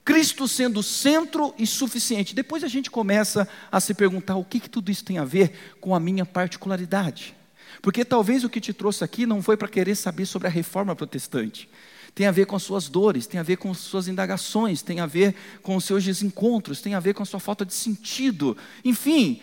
Cristo 0.04 0.48
sendo 0.48 0.82
centro 0.82 1.54
e 1.58 1.68
suficiente. 1.68 2.34
Depois 2.34 2.64
a 2.64 2.68
gente 2.68 2.90
começa 2.90 3.48
a 3.72 3.80
se 3.80 3.94
perguntar 3.94 4.36
o 4.36 4.46
que, 4.46 4.60
que 4.60 4.70
tudo 4.70 4.90
isso 4.90 5.04
tem 5.06 5.18
a 5.18 5.26
ver 5.26 5.76
com 5.80 5.94
a 5.94 6.00
minha 6.00 6.26
particularidade. 6.26 7.36
Porque 7.82 8.06
talvez 8.06 8.44
o 8.44 8.50
que 8.50 8.62
te 8.62 8.74
trouxe 8.74 9.04
aqui 9.04 9.26
não 9.26 9.42
foi 9.42 9.58
para 9.58 9.68
querer 9.68 9.96
saber 9.96 10.26
sobre 10.26 10.48
a 10.48 10.52
reforma 10.52 10.96
protestante. 10.96 11.68
Tem 12.14 12.28
a 12.28 12.32
ver 12.32 12.46
com 12.46 12.56
as 12.56 12.64
suas 12.64 12.90
dores, 12.90 13.26
tem 13.26 13.40
a 13.40 13.44
ver 13.44 13.58
com 13.58 13.72
as 13.72 13.78
suas 13.78 14.08
indagações, 14.08 14.82
tem 14.82 15.00
a 15.00 15.06
ver 15.06 15.34
com 15.64 15.76
os 15.76 15.86
seus 15.86 16.04
desencontros, 16.04 16.82
tem 16.82 16.94
a 16.94 17.00
ver 17.00 17.14
com 17.14 17.24
a 17.24 17.26
sua 17.26 17.40
falta 17.40 17.66
de 17.66 17.74
sentido. 17.74 18.56
Enfim, 18.84 19.42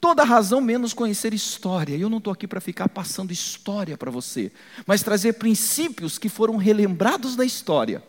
toda 0.00 0.24
razão 0.24 0.60
menos 0.60 0.92
conhecer 0.92 1.32
história. 1.32 1.96
Eu 1.96 2.10
não 2.10 2.18
estou 2.18 2.32
aqui 2.32 2.46
para 2.46 2.60
ficar 2.60 2.88
passando 2.88 3.32
história 3.32 3.96
para 3.96 4.10
você, 4.10 4.52
mas 4.84 5.02
trazer 5.02 5.34
princípios 5.34 6.18
que 6.18 6.28
foram 6.28 6.56
relembrados 6.56 7.36
da 7.36 7.44
história, 7.44 8.02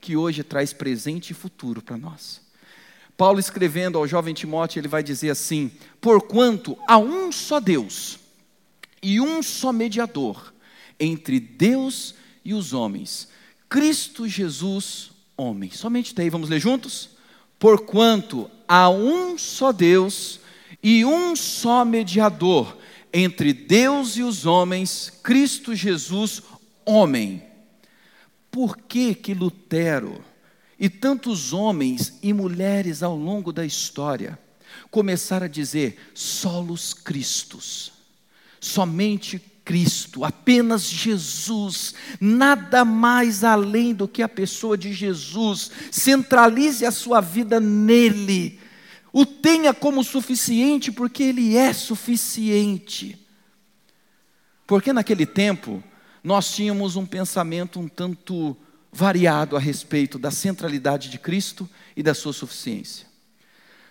que 0.00 0.16
hoje 0.16 0.42
traz 0.42 0.72
presente 0.72 1.30
e 1.30 1.34
futuro 1.34 1.82
para 1.82 1.98
nós. 1.98 2.40
Paulo 3.14 3.38
escrevendo 3.38 3.98
ao 3.98 4.08
jovem 4.08 4.32
Timóteo, 4.32 4.80
ele 4.80 4.88
vai 4.88 5.02
dizer 5.02 5.28
assim: 5.28 5.70
Porquanto 6.00 6.78
há 6.88 6.96
um 6.96 7.30
só 7.30 7.60
Deus 7.60 8.18
e 9.02 9.20
um 9.20 9.42
só 9.42 9.72
mediador 9.72 10.52
entre 10.98 11.40
Deus 11.40 12.14
e 12.44 12.52
os 12.52 12.72
homens, 12.72 13.28
Cristo 13.68 14.28
Jesus, 14.28 15.10
homem. 15.36 15.70
Somente 15.70 16.14
daí, 16.14 16.28
vamos 16.28 16.48
ler 16.48 16.60
juntos? 16.60 17.10
Porquanto 17.58 18.50
há 18.68 18.90
um 18.90 19.38
só 19.38 19.72
Deus 19.72 20.40
e 20.82 21.04
um 21.04 21.34
só 21.34 21.84
mediador 21.84 22.76
entre 23.12 23.52
Deus 23.52 24.16
e 24.16 24.22
os 24.22 24.46
homens, 24.46 25.12
Cristo 25.22 25.74
Jesus, 25.74 26.42
homem. 26.84 27.42
Por 28.50 28.76
que 28.76 29.14
que 29.14 29.34
Lutero 29.34 30.22
e 30.78 30.88
tantos 30.88 31.52
homens 31.52 32.18
e 32.22 32.32
mulheres 32.32 33.02
ao 33.02 33.16
longo 33.16 33.52
da 33.52 33.64
história 33.64 34.38
começaram 34.90 35.46
a 35.46 35.48
dizer 35.48 35.98
solos 36.14 36.92
Cristos? 36.94 37.99
Somente 38.60 39.38
Cristo, 39.64 40.24
apenas 40.24 40.82
Jesus, 40.82 41.94
nada 42.20 42.84
mais 42.84 43.44
além 43.44 43.94
do 43.94 44.08
que 44.08 44.22
a 44.22 44.28
pessoa 44.28 44.76
de 44.76 44.92
Jesus. 44.92 45.70
Centralize 45.90 46.84
a 46.84 46.90
sua 46.90 47.20
vida 47.20 47.60
nele, 47.60 48.58
o 49.12 49.24
tenha 49.24 49.72
como 49.72 50.04
suficiente, 50.04 50.90
porque 50.90 51.22
ele 51.22 51.56
é 51.56 51.72
suficiente. 51.72 53.16
Porque 54.66 54.92
naquele 54.92 55.26
tempo 55.26 55.82
nós 56.22 56.52
tínhamos 56.54 56.96
um 56.96 57.06
pensamento 57.06 57.80
um 57.80 57.88
tanto 57.88 58.56
variado 58.92 59.56
a 59.56 59.60
respeito 59.60 60.18
da 60.18 60.30
centralidade 60.30 61.08
de 61.08 61.18
Cristo 61.18 61.68
e 61.96 62.02
da 62.02 62.14
sua 62.14 62.32
suficiência. 62.32 63.06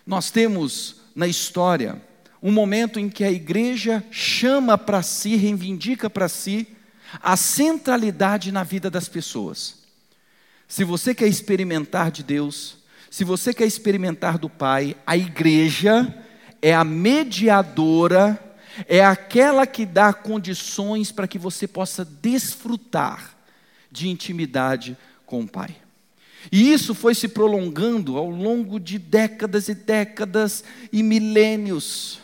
Nós 0.06 0.30
temos 0.30 0.96
na 1.14 1.26
história 1.26 2.00
um 2.42 2.50
momento 2.50 2.98
em 2.98 3.08
que 3.08 3.24
a 3.24 3.30
igreja 3.30 4.04
chama 4.10 4.78
para 4.78 5.02
si, 5.02 5.36
reivindica 5.36 6.08
para 6.08 6.28
si 6.28 6.66
a 7.22 7.36
centralidade 7.36 8.52
na 8.52 8.62
vida 8.62 8.90
das 8.90 9.08
pessoas. 9.08 9.80
Se 10.68 10.84
você 10.84 11.14
quer 11.14 11.26
experimentar 11.26 12.10
de 12.10 12.22
Deus, 12.22 12.78
se 13.10 13.24
você 13.24 13.52
quer 13.52 13.66
experimentar 13.66 14.38
do 14.38 14.48
Pai, 14.48 14.96
a 15.06 15.16
igreja 15.16 16.14
é 16.62 16.72
a 16.72 16.84
mediadora, 16.84 18.40
é 18.86 19.04
aquela 19.04 19.66
que 19.66 19.84
dá 19.84 20.12
condições 20.12 21.10
para 21.10 21.26
que 21.26 21.38
você 21.38 21.66
possa 21.66 22.04
desfrutar 22.04 23.36
de 23.90 24.08
intimidade 24.08 24.96
com 25.26 25.40
o 25.40 25.48
Pai. 25.48 25.74
E 26.50 26.72
isso 26.72 26.94
foi 26.94 27.14
se 27.14 27.28
prolongando 27.28 28.16
ao 28.16 28.30
longo 28.30 28.78
de 28.78 28.98
décadas 28.98 29.68
e 29.68 29.74
décadas 29.74 30.64
e 30.92 31.02
milênios. 31.02 32.20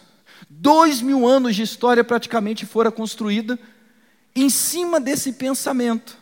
Dois 0.49 1.01
mil 1.01 1.27
anos 1.27 1.57
de 1.57 1.63
história 1.63 2.05
praticamente 2.05 2.65
fora 2.65 2.91
construída 2.91 3.59
em 4.35 4.49
cima 4.49 5.01
desse 5.01 5.33
pensamento. 5.33 6.17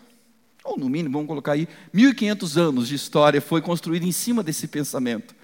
ou 0.65 0.79
no 0.79 0.89
mínimo, 0.89 1.13
vamos 1.15 1.29
colocar 1.29 1.53
aí, 1.53 1.69
1500 1.93 2.57
anos 2.57 2.89
de 2.89 2.95
história 2.95 3.41
foi 3.41 3.61
construída 3.61 4.07
em 4.07 4.13
cima 4.13 4.43
desse 4.43 4.67
pensamento. 4.67 5.35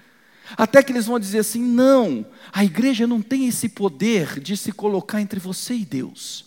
Até 0.57 0.81
que 0.81 0.91
eles 0.91 1.05
vão 1.05 1.19
dizer 1.19 1.39
assim: 1.39 1.61
não, 1.61 2.25
a 2.51 2.63
igreja 2.63 3.05
não 3.05 3.21
tem 3.21 3.47
esse 3.47 3.69
poder 3.69 4.39
de 4.39 4.57
se 4.57 4.71
colocar 4.71 5.21
entre 5.21 5.39
você 5.39 5.75
e 5.75 5.85
Deus. 5.85 6.45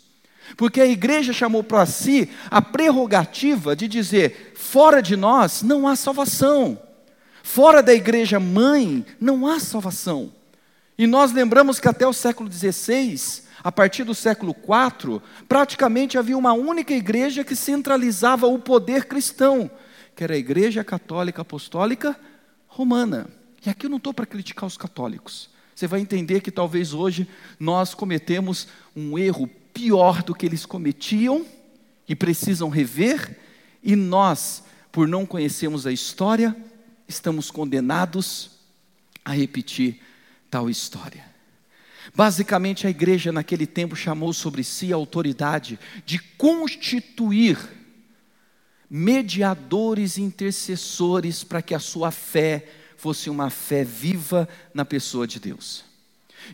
Porque 0.57 0.81
a 0.81 0.87
igreja 0.87 1.33
chamou 1.33 1.65
para 1.65 1.87
si 1.87 2.29
a 2.51 2.61
prerrogativa 2.61 3.75
de 3.75 3.89
dizer: 3.89 4.53
fora 4.57 5.01
de 5.01 5.17
nós 5.17 5.63
não 5.63 5.87
há 5.87 5.97
salvação, 5.97 6.81
fora 7.43 7.83
da 7.83 7.95
igreja 7.95 8.41
mãe 8.41 9.05
não 9.21 9.47
há 9.47 9.59
salvação. 9.61 10.33
E 10.97 11.07
nós 11.07 11.33
lembramos 11.33 11.81
que 11.81 11.89
até 11.89 12.07
o 12.07 12.13
século 12.13 12.51
XVI, 12.51 13.43
a 13.63 13.73
partir 13.73 14.05
do 14.05 14.15
século 14.15 14.55
IV, 14.55 15.21
praticamente 15.49 16.17
havia 16.17 16.39
uma 16.39 16.53
única 16.53 16.95
igreja 16.95 17.43
que 17.43 17.57
centralizava 17.57 18.47
o 18.47 18.59
poder 18.59 19.07
cristão, 19.07 19.69
que 20.15 20.23
era 20.23 20.35
a 20.35 20.39
Igreja 20.39 20.85
Católica 20.85 21.43
Apostólica 21.43 22.19
Romana. 22.69 23.27
E 23.67 23.71
aqui 23.71 23.87
eu 23.87 23.91
não 23.91 23.97
estou 23.97 24.15
para 24.15 24.27
criticar 24.27 24.67
os 24.67 24.77
católicos. 24.77 25.51
Você 25.75 25.89
vai 25.89 26.01
entender 26.01 26.41
que 26.41 26.53
talvez 26.53 26.95
hoje 26.95 27.29
nós 27.59 27.95
cometemos 27.95 28.69
um 28.95 29.19
erro 29.19 29.49
pior 29.73 30.23
do 30.23 30.35
que 30.35 30.47
eles 30.47 30.65
cometiam 30.65 31.45
e 32.09 32.15
precisam 32.15 32.69
rever, 32.69 33.41
e 33.83 33.97
nós, 33.97 34.63
por 34.93 35.09
não 35.09 35.27
conhecermos 35.27 35.87
a 35.87 35.93
história, 35.93 36.57
estamos 37.09 37.51
condenados 37.51 38.53
a 39.25 39.33
repetir 39.33 40.01
tal 40.55 40.71
história. 40.71 41.25
Basicamente, 42.15 42.87
a 42.87 42.91
igreja 42.91 43.33
naquele 43.33 43.67
tempo 43.67 43.97
chamou 43.97 44.33
sobre 44.33 44.63
si 44.63 44.93
a 44.93 44.97
autoridade 44.97 45.81
de 46.07 46.21
constituir 46.21 47.59
mediadores 48.89 50.17
e 50.17 50.23
intercessores 50.23 51.43
para 51.43 51.61
que 51.61 51.75
a 51.75 51.81
sua 51.81 52.13
fé 52.13 52.69
fosse 52.97 53.29
uma 53.29 53.51
fé 53.51 53.83
viva 53.83 54.49
na 54.73 54.85
pessoa 54.85 55.27
de 55.27 55.41
Deus. 55.41 55.85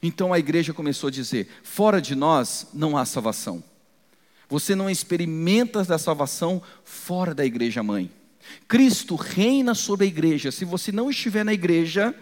Então 0.02 0.32
a 0.32 0.38
igreja 0.38 0.72
começou 0.72 1.08
a 1.08 1.10
dizer: 1.10 1.46
fora 1.62 2.00
de 2.00 2.14
nós 2.14 2.68
não 2.72 2.96
há 2.96 3.04
salvação. 3.04 3.62
Você 4.48 4.74
não 4.74 4.88
experimenta 4.88 5.84
da 5.84 5.98
salvação 5.98 6.62
fora 6.84 7.34
da 7.34 7.44
igreja 7.44 7.82
mãe. 7.82 8.10
Cristo 8.66 9.14
reina 9.14 9.74
sobre 9.74 10.06
a 10.06 10.08
igreja. 10.08 10.50
Se 10.50 10.64
você 10.64 10.90
não 10.90 11.10
estiver 11.10 11.44
na 11.44 11.52
igreja, 11.52 12.14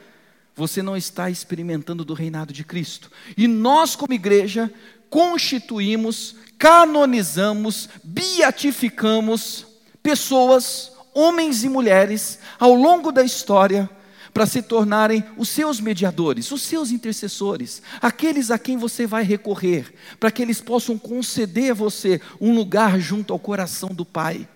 você 0.59 0.83
não 0.83 0.97
está 0.97 1.31
experimentando 1.31 2.05
do 2.05 2.15
reinado 2.15 2.53
de 2.53 2.65
Cristo. 2.65 3.13
E 3.37 3.47
nós, 3.47 3.95
como 3.95 4.13
igreja, 4.13 4.69
constituímos, 5.09 6.35
canonizamos, 6.59 7.89
beatificamos 8.03 9.65
pessoas, 10.03 10.91
homens 11.15 11.63
e 11.63 11.69
mulheres, 11.69 12.41
ao 12.59 12.75
longo 12.75 13.13
da 13.13 13.23
história, 13.23 13.89
para 14.35 14.47
se 14.47 14.61
tornarem 14.61 15.23
os 15.37 15.49
seus 15.49 15.81
mediadores, 15.81 16.51
os 16.51 16.63
seus 16.63 16.91
intercessores, 16.91 17.81
aqueles 18.03 18.51
a 18.51 18.59
quem 18.59 18.77
você 18.77 19.07
vai 19.07 19.23
recorrer, 19.23 19.95
para 20.19 20.31
que 20.33 20.43
eles 20.43 20.61
possam 20.61 20.99
conceder 20.99 21.71
a 21.71 21.75
você 21.75 22.21
um 22.41 22.53
lugar 22.53 22.99
junto 22.99 23.33
ao 23.33 23.39
coração 23.39 23.91
do 23.91 24.05
Pai. 24.05 24.49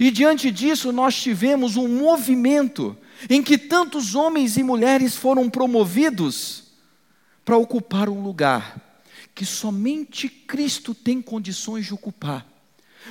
E 0.00 0.10
diante 0.10 0.50
disso, 0.50 0.92
nós 0.92 1.14
tivemos 1.14 1.76
um 1.76 1.86
movimento 1.86 2.96
em 3.28 3.42
que 3.42 3.56
tantos 3.56 4.14
homens 4.14 4.56
e 4.56 4.62
mulheres 4.62 5.16
foram 5.16 5.48
promovidos 5.48 6.64
para 7.44 7.56
ocupar 7.56 8.08
um 8.08 8.22
lugar 8.22 8.88
que 9.34 9.46
somente 9.46 10.28
Cristo 10.28 10.94
tem 10.94 11.22
condições 11.22 11.86
de 11.86 11.94
ocupar. 11.94 12.46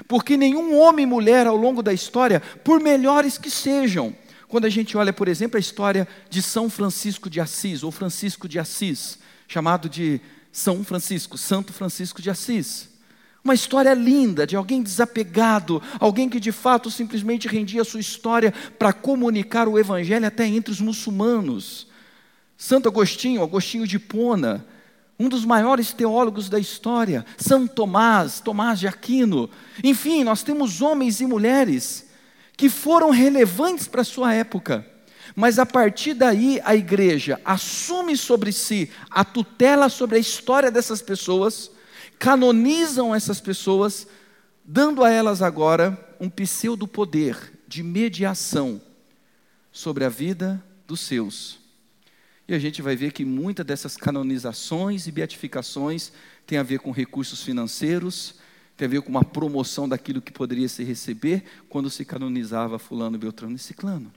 Porque 0.08 0.38
nenhum 0.38 0.78
homem 0.78 1.04
e 1.04 1.08
mulher 1.08 1.48
ao 1.48 1.56
longo 1.56 1.82
da 1.82 1.94
história, 1.94 2.40
por 2.64 2.80
melhores 2.80 3.38
que 3.38 3.50
sejam, 3.50 4.16
quando 4.48 4.66
a 4.66 4.70
gente 4.70 4.98
olha, 4.98 5.12
por 5.12 5.28
exemplo, 5.28 5.58
a 5.58 5.60
história 5.60 6.08
de 6.30 6.42
São 6.42 6.70
Francisco 6.70 7.30
de 7.30 7.40
Assis, 7.40 7.82
ou 7.84 7.92
Francisco 7.92 8.48
de 8.48 8.60
Assis, 8.60 9.20
chamado 9.48 9.90
de 9.90 10.22
São 10.52 10.84
Francisco, 10.84 11.38
Santo 11.38 11.74
Francisco 11.74 12.22
de 12.22 12.30
Assis. 12.30 12.90
Uma 13.48 13.54
história 13.54 13.94
linda 13.94 14.46
de 14.46 14.58
alguém 14.58 14.84
desapegado, 14.84 15.82
alguém 16.02 16.28
que 16.28 16.38
de 16.38 16.52
fato 16.52 16.92
simplesmente 16.92 17.48
rendia 17.48 17.86
sua 17.86 18.02
história 18.02 18.54
para 18.78 18.92
comunicar 18.92 19.70
o 19.70 19.80
evangelho 19.80 20.28
até 20.28 20.46
entre 20.46 20.70
os 20.70 20.82
muçulmanos. 20.82 21.88
Santo 22.58 22.90
Agostinho, 22.90 23.42
Agostinho 23.42 23.88
de 23.88 23.98
Pona, 24.00 24.68
um 25.18 25.30
dos 25.30 25.46
maiores 25.46 25.94
teólogos 25.94 26.50
da 26.50 26.60
história, 26.60 27.26
São 27.38 27.66
Tomás, 27.66 28.42
Tomás 28.42 28.82
de 28.82 28.88
Aquino. 28.90 29.50
Enfim, 29.82 30.26
nós 30.26 30.44
temos 30.44 30.82
homens 30.82 31.22
e 31.22 31.26
mulheres 31.26 32.10
que 32.58 32.68
foram 32.68 33.12
relevantes 33.12 33.88
para 33.88 34.02
a 34.02 34.04
sua 34.04 34.34
época. 34.34 34.86
Mas 35.34 35.58
a 35.58 35.66
partir 35.66 36.16
daí 36.16 36.60
a 36.66 36.76
igreja 36.76 37.40
assume 37.46 38.18
sobre 38.18 38.52
si 38.52 38.92
a 39.10 39.24
tutela 39.24 39.88
sobre 39.88 40.18
a 40.18 40.20
história 40.20 40.70
dessas 40.70 41.02
pessoas, 41.02 41.72
canonizam 42.20 43.14
essas 43.14 43.40
pessoas, 43.40 44.08
dando 44.64 45.04
a 45.04 45.10
elas 45.10 45.42
agora 45.42 46.16
um 46.20 46.30
pseudo 46.30 46.88
poder 46.88 47.54
de 47.68 47.84
mediação 47.84 48.82
sobre 49.72 50.04
a 50.04 50.10
vida 50.10 50.64
dos 50.88 51.02
seus. 51.02 51.60
E 52.48 52.54
a 52.54 52.60
gente 52.60 52.82
vai 52.82 52.96
ver 52.96 53.12
que 53.12 53.26
muitas 53.26 53.66
dessas 53.66 53.98
canonizações 53.98 55.06
e 55.06 55.12
beatificações 55.12 56.12
têm 56.46 56.58
a 56.58 56.64
ver 56.64 56.80
com 56.80 56.92
recursos 56.92 57.44
financeiros, 57.44 58.36
tem 58.78 58.86
a 58.86 58.90
ver 58.90 59.02
com 59.02 59.10
uma 59.10 59.24
promoção 59.24 59.88
daquilo 59.88 60.22
que 60.22 60.32
poderia 60.32 60.70
se 60.70 60.84
receber 60.84 61.44
quando 61.68 61.90
se 61.90 62.06
canonizava 62.06 62.80
Fulano, 62.80 63.18
Beltrano 63.18 63.56
e 63.56 63.60
Ciclano. 63.60 64.12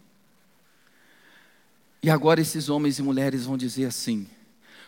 E 2.03 2.09
agora 2.09 2.41
esses 2.41 2.69
homens 2.69 2.99
e 2.99 3.03
mulheres 3.03 3.45
vão 3.45 3.59
dizer 3.59 3.87
assim: 3.87 4.27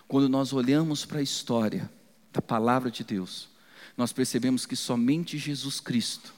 quando 0.07 0.29
nós 0.29 0.53
olhamos 0.53 1.05
para 1.05 1.19
a 1.19 1.23
história 1.23 1.91
da 2.33 2.41
palavra 2.41 2.91
de 2.91 3.05
Deus, 3.05 3.49
nós 3.97 4.13
percebemos 4.13 4.65
que 4.65 4.77
somente 4.77 5.37
Jesus 5.37 5.81
Cristo 5.81 6.33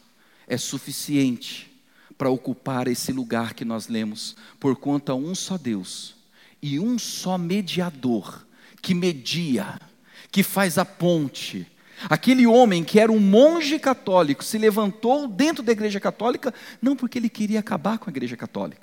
é 0.47 0.57
suficiente 0.57 1.71
para 2.19 2.31
ocupar 2.31 2.89
esse 2.89 3.13
lugar 3.13 3.55
que 3.55 3.65
nós 3.65 3.89
lemos, 3.89 4.37
por 4.59 4.77
conta 4.77 5.15
um 5.15 5.35
só 5.35 5.57
Deus 5.57 6.15
e 6.63 6.79
um 6.79 6.99
só 6.99 7.39
mediador 7.39 8.47
que 8.83 8.95
media, 8.95 9.81
que 10.31 10.43
faz 10.43 10.79
a 10.79 10.85
ponte 10.85 11.67
Aquele 12.09 12.47
homem 12.47 12.85
que 12.85 12.99
era 12.99 13.11
um 13.11 13.21
monge 13.21 13.79
católico 13.79 14.45
se 14.45 14.59
levantou 14.59 15.27
dentro 15.29 15.63
da 15.63 15.73
igreja 15.73 16.01
católica, 16.01 16.53
não 16.81 16.97
porque 16.97 17.19
ele 17.19 17.29
queria 17.29 17.61
acabar 17.61 17.99
com 17.99 18.11
a 18.11 18.13
igreja 18.13 18.37
católica. 18.37 18.83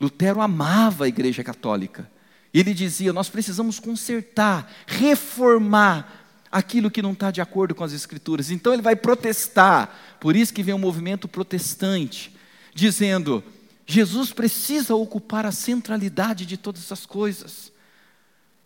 Lutero 0.00 0.40
amava 0.40 1.04
a 1.04 1.08
igreja 1.08 1.42
católica. 1.42 2.10
Ele 2.52 2.72
dizia: 2.72 3.12
nós 3.12 3.28
precisamos 3.28 3.78
consertar, 3.78 4.70
reformar 4.86 6.25
aquilo 6.56 6.90
que 6.90 7.02
não 7.02 7.12
está 7.12 7.30
de 7.30 7.42
acordo 7.42 7.74
com 7.74 7.84
as 7.84 7.92
escrituras. 7.92 8.50
Então 8.50 8.72
ele 8.72 8.80
vai 8.80 8.96
protestar. 8.96 9.94
Por 10.18 10.34
isso 10.34 10.54
que 10.54 10.62
vem 10.62 10.72
o 10.72 10.78
um 10.78 10.80
movimento 10.80 11.28
protestante, 11.28 12.34
dizendo: 12.74 13.44
Jesus 13.86 14.32
precisa 14.32 14.94
ocupar 14.94 15.44
a 15.44 15.52
centralidade 15.52 16.46
de 16.46 16.56
todas 16.56 16.90
as 16.90 17.04
coisas. 17.04 17.70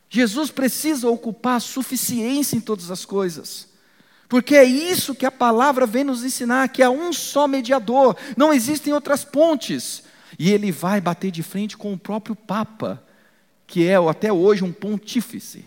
Jesus 0.08 0.50
precisa 0.52 1.08
ocupar 1.08 1.56
a 1.56 1.60
suficiência 1.60 2.56
em 2.56 2.60
todas 2.60 2.92
as 2.92 3.04
coisas. 3.04 3.68
Porque 4.28 4.54
é 4.54 4.64
isso 4.64 5.14
que 5.14 5.26
a 5.26 5.32
palavra 5.32 5.84
vem 5.84 6.04
nos 6.04 6.22
ensinar: 6.22 6.68
que 6.68 6.84
há 6.84 6.90
um 6.90 7.12
só 7.12 7.48
mediador, 7.48 8.16
não 8.36 8.54
existem 8.54 8.92
outras 8.92 9.24
pontes. 9.24 10.04
E 10.38 10.52
ele 10.52 10.70
vai 10.70 11.00
bater 11.00 11.32
de 11.32 11.42
frente 11.42 11.76
com 11.76 11.92
o 11.92 11.98
próprio 11.98 12.36
Papa, 12.36 13.02
que 13.66 13.84
é 13.84 13.96
até 13.96 14.32
hoje 14.32 14.62
um 14.62 14.72
pontífice. 14.72 15.64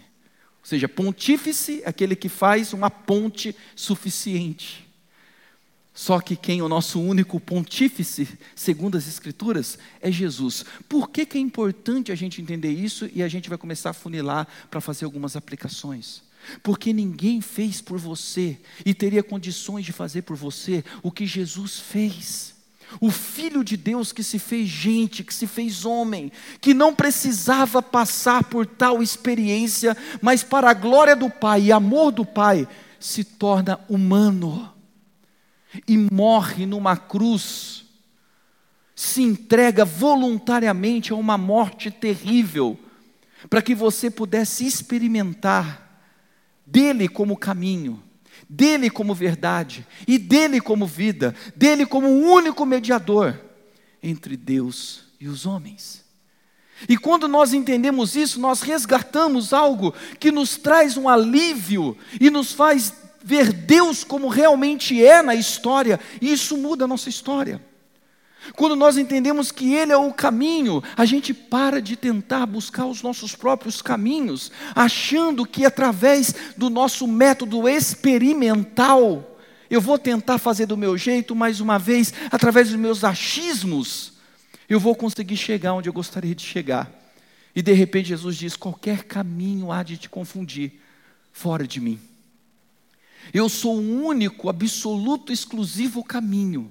Ou 0.63 0.67
seja, 0.67 0.88
pontífice 0.88 1.84
é 1.84 1.89
aquele 1.89 2.15
que 2.15 2.30
faz 2.30 2.71
uma 2.71 2.89
ponte 2.89 3.54
suficiente. 3.76 4.89
Só 5.93 6.21
que 6.21 6.38
quem 6.38 6.60
é 6.60 6.63
o 6.63 6.69
nosso 6.69 7.02
único 7.02 7.38
pontífice, 7.38 8.28
segundo 8.56 8.97
as 8.97 9.06
Escrituras, 9.06 9.78
é 9.99 10.10
Jesus. 10.10 10.63
Por 10.88 11.10
que, 11.10 11.26
que 11.26 11.38
é 11.38 11.41
importante 11.41 12.13
a 12.13 12.15
gente 12.15 12.41
entender 12.41 12.71
isso 12.71 13.10
e 13.13 13.21
a 13.21 13.28
gente 13.28 13.49
vai 13.49 13.58
começar 13.58 13.89
a 13.89 13.93
funilar 13.93 14.47
para 14.71 14.80
fazer 14.80 15.04
algumas 15.04 15.36
aplicações? 15.36 16.23
Porque 16.63 16.93
ninguém 16.93 17.41
fez 17.41 17.82
por 17.82 17.99
você 17.99 18.58
e 18.86 18.93
teria 18.93 19.21
condições 19.21 19.86
de 19.86 19.91
fazer 19.91 20.21
por 20.21 20.38
você 20.38 20.84
o 21.04 21.12
que 21.12 21.26
Jesus 21.26 21.78
fez. 21.78 22.53
O 23.00 23.10
Filho 23.10 23.63
de 23.63 23.76
Deus 23.76 24.12
que 24.12 24.24
se 24.24 24.39
fez 24.39 24.67
gente, 24.67 25.24
que 25.24 25.34
se 25.34 25.48
fez 25.48 25.86
homem, 25.86 26.32
que 26.62 26.74
não 26.74 26.93
precisava 26.93 27.82
passar 27.82 28.43
por 28.43 28.65
tal 28.65 29.02
experiência, 29.02 29.96
mas 30.22 30.43
para 30.43 30.69
a 30.69 30.74
glória 30.74 31.15
do 31.15 31.30
Pai 31.30 31.63
e 31.63 31.72
amor 31.72 32.12
do 32.12 32.26
Pai, 32.26 32.67
se 33.00 33.24
torna 33.24 33.80
humano 33.89 34.74
e 35.88 35.98
morre 35.98 36.65
numa 36.65 36.96
cruz, 36.96 37.86
se 38.96 39.22
entrega 39.22 39.84
voluntariamente 39.84 41.12
a 41.12 41.15
uma 41.15 41.38
morte 41.38 41.89
terrível, 41.89 42.80
para 43.50 43.62
que 43.62 43.76
você 43.76 44.10
pudesse 44.10 44.65
experimentar 44.65 46.02
dele 46.65 47.08
como 47.10 47.36
caminho, 47.36 48.02
dele 48.49 48.89
como 48.89 49.13
verdade 49.13 49.86
e 50.08 50.17
dele 50.17 50.60
como 50.60 50.86
vida, 50.86 51.36
dele 51.56 51.86
como 51.86 52.08
o 52.08 52.32
único 52.32 52.65
mediador 52.65 53.39
entre 54.01 54.36
Deus 54.36 55.06
e 55.19 55.27
os 55.27 55.45
homens. 55.45 56.03
E 56.88 56.97
quando 56.97 57.27
nós 57.27 57.53
entendemos 57.53 58.15
isso, 58.15 58.39
nós 58.39 58.62
resgatamos 58.62 59.53
algo 59.53 59.93
que 60.19 60.32
nos 60.32 60.58
traz 60.58 60.97
um 60.97 61.08
alívio 61.08 61.97
e 62.19 62.29
nos 62.29 62.51
faz 62.51 62.93
ver 63.23 63.53
Deus 63.53 64.03
como 64.03 64.27
realmente 64.27 65.03
é 65.03 65.21
na 65.21 65.34
história, 65.34 65.99
e 66.21 66.32
isso 66.34 66.58
muda 66.58 66.84
a 66.84 66.88
nossa 66.88 67.08
história. 67.08 67.62
Quando 68.56 68.75
nós 68.75 68.97
entendemos 68.97 69.51
que 69.51 69.73
Ele 69.73 69.91
é 69.91 69.97
o 69.97 70.12
caminho, 70.12 70.84
a 70.97 71.06
gente 71.06 71.34
para 71.34 71.82
de 71.82 71.95
tentar 71.95 72.45
buscar 72.45 72.86
os 72.86 73.01
nossos 73.01 73.36
próprios 73.36 73.82
caminhos, 73.82 74.51
achando 74.75 75.45
que 75.45 75.65
através 75.65 76.36
do 76.58 76.69
nosso 76.69 77.08
método 77.08 77.67
experimental, 77.69 79.38
eu 79.69 79.79
vou 79.79 79.97
tentar 79.97 80.38
fazer 80.38 80.65
do 80.65 80.77
meu 80.77 80.97
jeito, 80.97 81.36
mais 81.36 81.62
uma 81.62 81.79
vez, 81.79 82.13
através 82.29 82.67
dos 82.67 82.77
meus 82.77 83.03
achismos, 83.03 84.13
eu 84.67 84.79
vou 84.79 84.95
conseguir 84.95 85.38
chegar 85.38 85.73
onde 85.73 85.88
eu 85.88 85.93
gostaria 85.93 86.36
de 86.36 86.43
chegar. 86.43 86.91
E 87.56 87.62
de 87.62 87.71
repente 87.71 88.10
Jesus 88.10 88.36
diz: 88.36 88.56
qualquer 88.56 89.03
caminho 89.03 89.71
há 89.71 89.84
de 89.84 89.97
te 89.97 90.10
confundir, 90.10 90.82
fora 91.32 91.65
de 91.65 91.79
mim. 91.79 91.99
Eu 93.34 93.47
sou 93.47 93.77
o 93.77 94.06
único, 94.06 94.49
absoluto, 94.49 95.32
exclusivo 95.32 96.03
caminho 96.03 96.69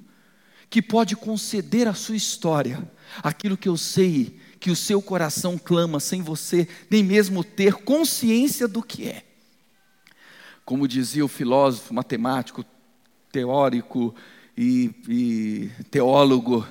que 0.72 0.80
pode 0.80 1.14
conceder 1.14 1.86
à 1.86 1.92
sua 1.92 2.16
história 2.16 2.90
aquilo 3.22 3.58
que 3.58 3.68
eu 3.68 3.76
sei 3.76 4.40
que 4.58 4.70
o 4.70 4.76
seu 4.76 5.02
coração 5.02 5.58
clama 5.58 6.00
sem 6.00 6.22
você 6.22 6.66
nem 6.88 7.04
mesmo 7.04 7.44
ter 7.44 7.74
consciência 7.74 8.66
do 8.66 8.82
que 8.82 9.06
é. 9.06 9.22
Como 10.64 10.88
dizia 10.88 11.22
o 11.22 11.28
filósofo, 11.28 11.92
matemático, 11.92 12.64
teórico 13.30 14.14
e, 14.56 14.90
e 15.06 15.70
teólogo 15.90 16.66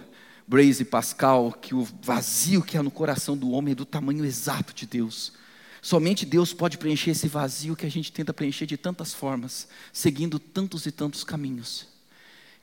Blaise 0.48 0.84
Pascal, 0.84 1.52
que 1.52 1.76
o 1.76 1.88
vazio 2.02 2.64
que 2.64 2.80
há 2.80 2.82
no 2.82 2.90
coração 2.90 3.38
do 3.38 3.52
homem 3.52 3.74
é 3.74 3.76
do 3.76 3.86
tamanho 3.86 4.26
exato 4.26 4.74
de 4.74 4.88
Deus. 4.88 5.34
Somente 5.80 6.26
Deus 6.26 6.54
pode 6.54 6.80
preencher 6.80 7.12
esse 7.12 7.28
vazio 7.28 7.76
que 7.76 7.86
a 7.86 7.92
gente 7.92 8.12
tenta 8.12 8.34
preencher 8.34 8.66
de 8.66 8.78
tantas 8.78 9.14
formas, 9.14 9.68
seguindo 9.94 10.40
tantos 10.40 10.88
e 10.88 10.92
tantos 10.92 11.24
caminhos. 11.24 11.91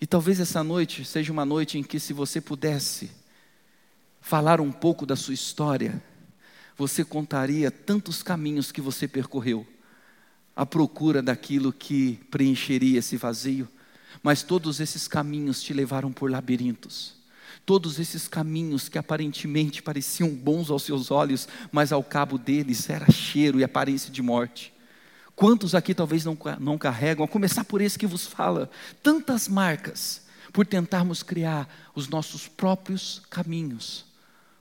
E 0.00 0.06
talvez 0.06 0.38
essa 0.38 0.62
noite 0.62 1.04
seja 1.04 1.32
uma 1.32 1.44
noite 1.44 1.78
em 1.78 1.82
que, 1.82 1.98
se 1.98 2.12
você 2.12 2.40
pudesse 2.40 3.10
falar 4.20 4.60
um 4.60 4.70
pouco 4.70 5.04
da 5.04 5.16
sua 5.16 5.34
história, 5.34 6.00
você 6.76 7.04
contaria 7.04 7.70
tantos 7.70 8.22
caminhos 8.22 8.70
que 8.70 8.80
você 8.80 9.08
percorreu, 9.08 9.66
à 10.54 10.64
procura 10.64 11.20
daquilo 11.20 11.72
que 11.72 12.20
preencheria 12.30 13.00
esse 13.00 13.16
vazio, 13.16 13.68
mas 14.22 14.42
todos 14.42 14.78
esses 14.78 15.08
caminhos 15.08 15.62
te 15.62 15.72
levaram 15.72 16.12
por 16.12 16.30
labirintos. 16.30 17.16
Todos 17.66 17.98
esses 17.98 18.28
caminhos 18.28 18.88
que 18.88 18.98
aparentemente 18.98 19.82
pareciam 19.82 20.30
bons 20.30 20.70
aos 20.70 20.84
seus 20.84 21.10
olhos, 21.10 21.48
mas 21.72 21.92
ao 21.92 22.04
cabo 22.04 22.38
deles 22.38 22.88
era 22.88 23.10
cheiro 23.10 23.58
e 23.58 23.64
aparência 23.64 24.12
de 24.12 24.22
morte. 24.22 24.72
Quantos 25.38 25.72
aqui 25.72 25.94
talvez 25.94 26.24
não, 26.24 26.36
não 26.58 26.76
carregam, 26.76 27.24
a 27.24 27.28
começar 27.28 27.62
por 27.62 27.80
esse 27.80 27.96
que 27.96 28.08
vos 28.08 28.26
fala, 28.26 28.68
tantas 29.04 29.46
marcas, 29.46 30.22
por 30.52 30.66
tentarmos 30.66 31.22
criar 31.22 31.72
os 31.94 32.08
nossos 32.08 32.48
próprios 32.48 33.22
caminhos 33.30 34.04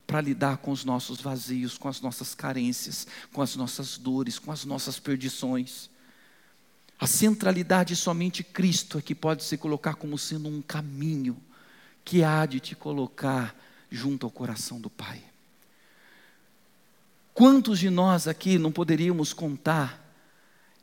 para 0.05 0.21
lidar 0.21 0.57
com 0.57 0.69
os 0.69 0.85
nossos 0.85 1.19
vazios, 1.19 1.79
com 1.79 1.87
as 1.87 1.99
nossas 1.99 2.35
carências, 2.35 3.07
com 3.33 3.41
as 3.41 3.55
nossas 3.55 3.97
dores, 3.97 4.37
com 4.37 4.51
as 4.51 4.65
nossas 4.65 4.99
perdições. 4.99 5.89
A 6.99 7.07
centralidade 7.07 7.95
somente 7.95 8.43
Cristo 8.43 8.99
é 8.99 9.01
que 9.01 9.15
pode 9.15 9.43
se 9.43 9.57
colocar 9.57 9.95
como 9.95 10.15
sendo 10.15 10.47
um 10.47 10.61
caminho 10.61 11.35
que 12.05 12.23
há 12.23 12.45
de 12.45 12.59
te 12.59 12.75
colocar 12.75 13.55
junto 13.89 14.27
ao 14.27 14.31
coração 14.31 14.79
do 14.79 14.91
Pai. 14.91 15.23
Quantos 17.33 17.79
de 17.79 17.89
nós 17.89 18.27
aqui 18.27 18.59
não 18.59 18.71
poderíamos 18.71 19.33
contar 19.33 20.05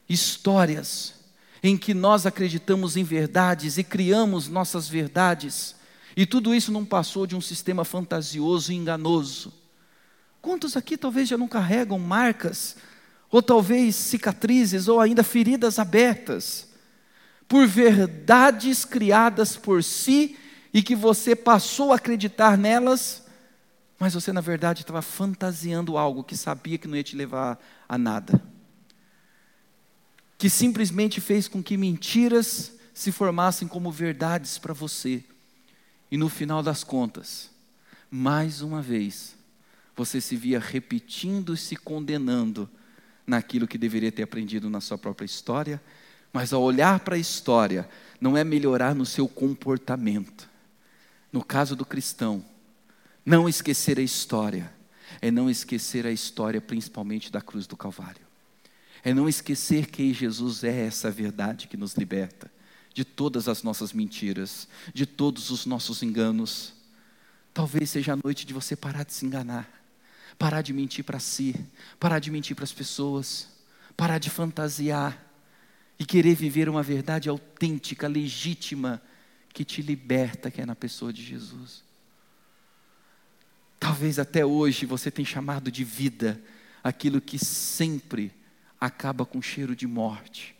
histórias 0.09 1.15
em 1.63 1.79
que 1.79 1.95
nós 1.95 2.27
acreditamos 2.27 2.95
em 2.95 3.03
verdades 3.03 3.79
e 3.79 3.83
criamos 3.83 4.49
nossas 4.49 4.87
verdades, 4.87 5.75
e 6.15 6.27
tudo 6.27 6.55
isso 6.55 6.71
não 6.71 6.85
passou 6.85 7.27
de 7.27 7.35
um 7.35 7.41
sistema 7.41 7.87
fantasioso 7.87 8.71
e 8.71 8.77
enganoso. 8.77 9.51
Quantos 10.43 10.77
aqui 10.77 10.95
talvez 10.95 11.27
já 11.27 11.39
não 11.39 11.49
carregam 11.49 11.99
marcas, 11.99 12.77
ou 13.31 13.43
talvez 13.43 13.97
cicatrizes, 13.97 14.89
ou 14.89 15.01
ainda 15.01 15.25
feridas 15.25 15.79
abertas, 15.79 16.69
por 17.49 17.67
verdades 17.67 18.85
criadas 18.85 19.57
por 19.57 19.83
si 19.83 20.37
e 20.73 20.83
que 20.83 20.95
você 20.95 21.35
passou 21.35 21.93
a 21.93 21.97
acreditar 21.97 22.59
nelas, 22.59 23.23
mas 23.99 24.13
você 24.13 24.35
na 24.35 24.43
verdade 24.43 24.83
estava 24.83 25.01
fantasiando 25.01 25.97
algo 25.97 26.23
que 26.23 26.37
sabia 26.37 26.77
que 26.77 26.87
não 26.87 26.97
ia 26.97 27.03
te 27.03 27.17
levar 27.17 27.59
a 27.89 27.97
nada 27.97 28.54
que 30.45 30.51
simplesmente 30.51 31.23
fez 31.23 31.49
com 31.49 31.63
que 31.63 31.75
mentiras 31.75 32.75
se 32.93 33.11
formassem 33.11 33.67
como 33.67 33.91
verdades 33.91 34.59
para 34.59 34.75
você. 34.75 35.25
E 36.11 36.19
no 36.19 36.29
final 36.29 36.63
das 36.63 36.85
contas, 36.85 37.51
mais 38.11 38.61
uma 38.61 38.83
vez, 38.83 39.35
você 39.97 40.21
se 40.21 40.37
via 40.37 40.61
repetindo 40.61 41.55
e 41.55 41.57
se 41.57 41.77
condenando 41.77 42.69
naquilo 43.27 43.67
que 43.67 43.79
deveria 43.79 44.13
ter 44.13 44.25
aprendido 44.25 44.69
na 44.69 44.83
sua 44.83 44.99
própria 44.99 45.25
história, 45.25 45.83
mas 46.31 46.53
ao 46.53 46.61
olhar 46.61 47.01
para 47.01 47.15
a 47.15 47.19
história, 47.19 47.89
não 48.21 48.37
é 48.37 48.45
melhorar 48.45 48.95
no 48.95 49.07
seu 49.07 49.27
comportamento. 49.27 50.47
No 51.33 51.43
caso 51.43 51.75
do 51.75 51.87
cristão, 51.87 52.45
não 53.25 53.49
esquecer 53.49 53.99
a 53.99 54.03
história, 54.03 54.71
é 55.23 55.31
não 55.31 55.49
esquecer 55.49 56.07
a 56.07 56.13
história 56.13 56.61
principalmente 56.61 57.33
da 57.33 57.41
cruz 57.41 57.67
do 57.67 57.79
Calvário 57.79 58.24
é 59.05 59.13
não 59.13 59.29
esquecer 59.29 59.87
que 59.91 60.15
Jesus 60.15 60.65
é 60.65 60.87
essa 60.87 61.11
verdade 61.11 61.69
que 61.69 61.77
nos 61.77 61.95
liberta 61.95 62.51
de 62.95 63.05
todas 63.05 63.49
as 63.49 63.63
nossas 63.63 63.93
mentiras, 63.93 64.67
de 64.95 65.05
todos 65.05 65.51
os 65.51 65.67
nossos 65.67 66.03
enganos. 66.03 66.73
Talvez 67.53 67.91
seja 67.91 68.15
a 68.15 68.17
noite 68.17 68.47
de 68.47 68.55
você 68.55 68.75
parar 68.75 69.05
de 69.05 69.13
se 69.13 69.27
enganar, 69.27 69.69
parar 70.39 70.63
de 70.63 70.73
mentir 70.73 71.05
para 71.05 71.19
si, 71.19 71.55
parar 72.01 72.19
de 72.19 72.31
mentir 72.31 72.57
para 72.57 72.65
as 72.65 72.73
pessoas, 72.73 73.49
parar 73.95 74.19
de 74.19 74.31
fantasiar 74.31 75.23
e 75.99 76.07
querer 76.07 76.35
viver 76.35 76.69
uma 76.69 76.83
verdade 76.83 77.29
autêntica, 77.29 78.09
legítima, 78.09 79.03
que 79.53 79.65
te 79.65 79.83
liberta, 79.83 80.51
que 80.51 80.63
é 80.63 80.67
na 80.67 80.75
pessoa 80.75 81.13
de 81.13 81.23
Jesus. 81.23 81.85
Talvez 83.79 84.19
até 84.19 84.47
hoje 84.47 84.87
você 84.87 85.11
tenha 85.11 85.27
chamado 85.27 85.71
de 85.71 85.85
vida 85.85 86.41
aquilo 86.83 87.21
que 87.21 87.39
sempre 87.39 88.33
acaba 88.85 89.25
com 89.25 89.41
cheiro 89.41 89.75
de 89.75 89.87
morte. 89.87 90.55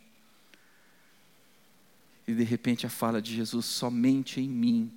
E 2.27 2.33
de 2.33 2.43
repente 2.43 2.85
a 2.85 2.89
fala 2.89 3.21
de 3.21 3.35
Jesus: 3.35 3.65
somente 3.65 4.41
em 4.41 4.49
mim 4.49 4.91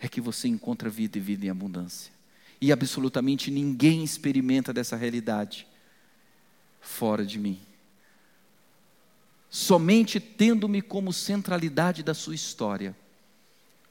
é 0.00 0.08
que 0.08 0.20
você 0.20 0.48
encontra 0.48 0.90
vida 0.90 1.16
e 1.16 1.20
vida 1.20 1.46
em 1.46 1.50
abundância. 1.50 2.12
E 2.60 2.72
absolutamente 2.72 3.50
ninguém 3.50 4.02
experimenta 4.02 4.72
dessa 4.72 4.96
realidade 4.96 5.66
fora 6.80 7.24
de 7.24 7.38
mim. 7.38 7.60
Somente 9.48 10.18
tendo-me 10.18 10.82
como 10.82 11.12
centralidade 11.12 12.02
da 12.02 12.12
sua 12.12 12.34
história 12.34 12.96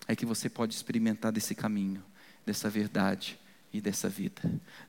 é 0.06 0.16
que 0.16 0.26
você 0.26 0.50
pode 0.50 0.74
experimentar 0.74 1.32
desse 1.32 1.56
caminho, 1.56 2.04
dessa 2.46 2.70
verdade 2.70 3.40
e 3.72 3.80
dessa 3.80 4.10
vida. 4.10 4.42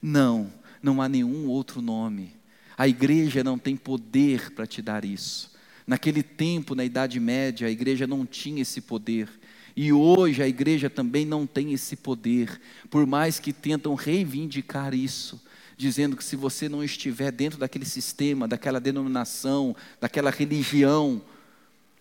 Não, 0.02 0.52
não 0.83 1.00
há 1.00 1.09
nenhum 1.09 1.46
outro 1.46 1.80
nome 1.80 2.35
a 2.76 2.88
igreja 2.88 3.44
não 3.44 3.58
tem 3.58 3.76
poder 3.76 4.50
para 4.50 4.66
te 4.66 4.82
dar 4.82 5.04
isso. 5.04 5.52
Naquele 5.87 6.22
tempo, 6.22 6.74
na 6.74 6.84
Idade 6.84 7.20
Média, 7.20 7.68
a 7.68 7.70
igreja 7.70 8.06
não 8.06 8.24
tinha 8.24 8.62
esse 8.62 8.80
poder. 8.80 9.28
E 9.76 9.92
hoje 9.92 10.42
a 10.42 10.48
igreja 10.48 10.88
também 10.88 11.26
não 11.26 11.46
tem 11.46 11.72
esse 11.72 11.96
poder, 11.96 12.60
por 12.88 13.06
mais 13.06 13.40
que 13.40 13.52
tentam 13.52 13.94
reivindicar 13.94 14.94
isso, 14.94 15.42
dizendo 15.76 16.16
que 16.16 16.22
se 16.22 16.37
você 16.37 16.68
não 16.68 16.82
estiver 16.82 17.32
dentro 17.32 17.58
daquele 17.58 17.84
sistema, 17.84 18.46
daquela 18.46 18.80
denominação, 18.80 19.74
daquela 20.00 20.30
religião, 20.30 21.20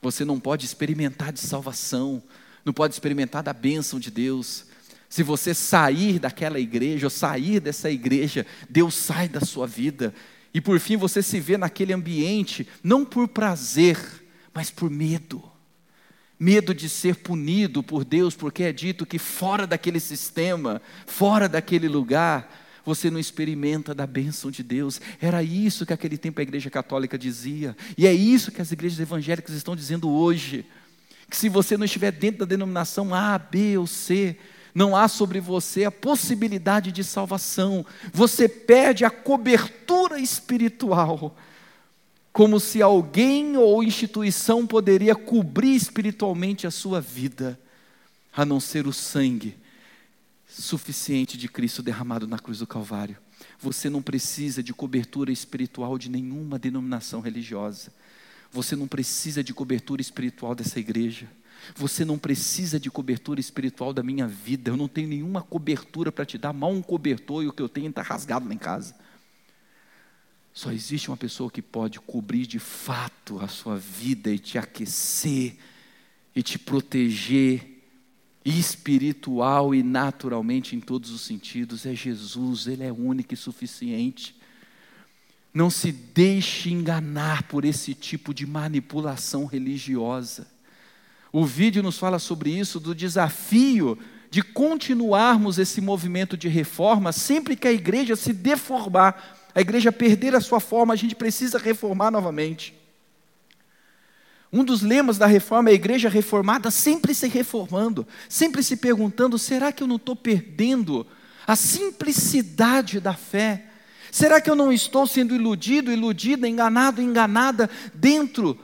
você 0.01 0.23
não 0.23 0.39
pode 0.39 0.65
experimentar 0.65 1.33
de 1.33 1.39
salvação, 1.39 2.21
não 2.63 2.71
pode 2.71 2.93
experimentar 2.93 3.41
da 3.41 3.53
bênção 3.53 3.99
de 3.99 4.11
Deus. 4.11 4.65
Se 5.09 5.23
você 5.23 5.53
sair 5.53 6.19
daquela 6.19 6.59
igreja 6.59 7.07
ou 7.07 7.09
sair 7.09 7.59
dessa 7.59 7.89
igreja, 7.89 8.45
Deus 8.69 8.93
sai 8.93 9.27
da 9.27 9.41
sua 9.41 9.65
vida 9.65 10.13
e 10.53 10.61
por 10.61 10.79
fim 10.79 10.95
você 10.95 11.23
se 11.23 11.39
vê 11.39 11.57
naquele 11.57 11.93
ambiente, 11.93 12.67
não 12.83 13.03
por 13.03 13.27
prazer, 13.27 13.97
mas 14.53 14.69
por 14.69 14.89
medo. 14.89 15.43
Medo 16.39 16.73
de 16.73 16.87
ser 16.87 17.15
punido 17.15 17.81
por 17.81 18.05
Deus, 18.05 18.35
porque 18.35 18.63
é 18.63 18.71
dito 18.71 19.05
que 19.05 19.17
fora 19.17 19.65
daquele 19.65 19.99
sistema, 19.99 20.81
fora 21.07 21.49
daquele 21.49 21.87
lugar, 21.87 22.61
você 22.85 23.09
não 23.09 23.19
experimenta 23.19 23.95
da 23.95 24.05
bênção 24.05 24.51
de 24.51 24.61
Deus. 24.61 24.99
Era 25.21 25.41
isso 25.41 25.85
que 25.85 25.93
aquele 25.93 26.17
tempo 26.17 26.39
a 26.39 26.43
Igreja 26.43 26.69
Católica 26.69 27.17
dizia, 27.17 27.75
e 27.97 28.05
é 28.05 28.13
isso 28.13 28.51
que 28.51 28.61
as 28.61 28.71
igrejas 28.71 28.99
evangélicas 28.99 29.55
estão 29.55 29.75
dizendo 29.75 30.09
hoje. 30.09 30.65
Que 31.29 31.37
se 31.37 31.49
você 31.49 31.77
não 31.77 31.85
estiver 31.85 32.11
dentro 32.11 32.39
da 32.39 32.45
denominação 32.45 33.15
A, 33.15 33.39
B 33.39 33.77
ou 33.77 33.87
C, 33.87 34.37
não 34.73 34.95
há 34.95 35.07
sobre 35.07 35.39
você 35.39 35.85
a 35.85 35.91
possibilidade 35.91 36.91
de 36.91 37.03
salvação, 37.03 37.85
você 38.11 38.49
perde 38.49 39.05
a 39.05 39.09
cobertura 39.09 40.19
espiritual, 40.19 41.35
como 42.31 42.59
se 42.59 42.81
alguém 42.81 43.55
ou 43.55 43.83
instituição 43.83 44.65
poderia 44.65 45.15
cobrir 45.15 45.75
espiritualmente 45.75 46.65
a 46.65 46.71
sua 46.71 46.99
vida, 46.99 47.59
a 48.35 48.43
não 48.43 48.59
ser 48.59 48.87
o 48.87 48.93
sangue 48.93 49.55
suficiente 50.47 51.37
de 51.37 51.47
Cristo 51.47 51.83
derramado 51.83 52.27
na 52.27 52.39
cruz 52.39 52.59
do 52.59 52.67
Calvário. 52.67 53.17
Você 53.59 53.89
não 53.89 54.01
precisa 54.01 54.61
de 54.63 54.73
cobertura 54.73 55.31
espiritual 55.31 55.97
de 55.97 56.09
nenhuma 56.09 56.59
denominação 56.59 57.21
religiosa. 57.21 57.91
Você 58.51 58.75
não 58.75 58.87
precisa 58.87 59.43
de 59.43 59.53
cobertura 59.53 60.01
espiritual 60.01 60.53
dessa 60.53 60.79
igreja. 60.79 61.27
Você 61.75 62.03
não 62.03 62.17
precisa 62.17 62.79
de 62.79 62.91
cobertura 62.91 63.39
espiritual 63.39 63.93
da 63.93 64.03
minha 64.03 64.27
vida. 64.27 64.71
Eu 64.71 64.77
não 64.77 64.87
tenho 64.87 65.07
nenhuma 65.07 65.41
cobertura 65.41 66.11
para 66.11 66.25
te 66.25 66.37
dar, 66.37 66.53
mal 66.53 66.71
um 66.71 66.81
cobertor 66.81 67.43
e 67.43 67.47
o 67.47 67.53
que 67.53 67.61
eu 67.61 67.69
tenho 67.69 67.89
está 67.89 68.01
rasgado 68.01 68.47
lá 68.47 68.53
em 68.53 68.57
casa. 68.57 68.95
Só 70.53 70.71
existe 70.71 71.09
uma 71.09 71.17
pessoa 71.17 71.49
que 71.49 71.61
pode 71.61 71.99
cobrir 71.99 72.45
de 72.45 72.59
fato 72.59 73.39
a 73.39 73.47
sua 73.47 73.75
vida 73.75 74.29
e 74.29 74.37
te 74.37 74.57
aquecer 74.57 75.57
e 76.35 76.43
te 76.43 76.59
proteger 76.59 77.73
espiritual 78.45 79.73
e 79.73 79.81
naturalmente 79.81 80.75
em 80.75 80.79
todos 80.79 81.09
os 81.09 81.21
sentidos. 81.21 81.85
É 81.85 81.95
Jesus, 81.95 82.67
Ele 82.67 82.83
é 82.83 82.91
único 82.91 83.33
e 83.33 83.37
suficiente. 83.37 84.35
Não 85.51 85.69
se 85.69 85.91
deixe 85.91 86.69
enganar 86.69 87.43
por 87.43 87.65
esse 87.65 87.93
tipo 87.93 88.33
de 88.33 88.45
manipulação 88.45 89.45
religiosa. 89.45 90.47
O 91.35 91.43
vídeo 91.45 91.81
nos 91.81 91.97
fala 91.97 92.19
sobre 92.19 92.51
isso, 92.51 92.79
do 92.79 92.93
desafio 92.93 93.97
de 94.29 94.43
continuarmos 94.43 95.57
esse 95.57 95.81
movimento 95.81 96.37
de 96.37 96.47
reforma 96.47 97.11
sempre 97.11 97.55
que 97.55 97.67
a 97.67 97.71
igreja 97.71 98.15
se 98.15 98.31
deformar, 98.31 99.49
a 99.55 99.59
igreja 99.59 99.91
perder 99.91 100.35
a 100.35 100.41
sua 100.41 100.59
forma, 100.59 100.93
a 100.93 100.95
gente 100.95 101.15
precisa 101.15 101.57
reformar 101.57 102.11
novamente. 102.11 102.75
Um 104.51 104.63
dos 104.63 104.83
lemas 104.83 105.17
da 105.17 105.25
reforma 105.25 105.69
é 105.69 105.71
a 105.71 105.75
igreja 105.75 106.07
reformada 106.07 106.69
sempre 106.69 107.15
se 107.15 107.27
reformando, 107.27 108.07
sempre 108.29 108.61
se 108.61 108.77
perguntando: 108.77 109.39
será 109.39 109.71
que 109.71 109.81
eu 109.81 109.87
não 109.87 109.95
estou 109.95 110.15
perdendo 110.15 111.05
a 111.47 111.55
simplicidade 111.55 112.99
da 112.99 113.15
fé? 113.15 113.65
Será 114.11 114.39
que 114.39 114.51
eu 114.51 114.55
não 114.55 114.71
estou 114.71 115.07
sendo 115.07 115.33
iludido, 115.33 115.91
iludida, 115.91 116.47
enganado, 116.47 117.01
enganada 117.01 117.67
dentro 117.95 118.59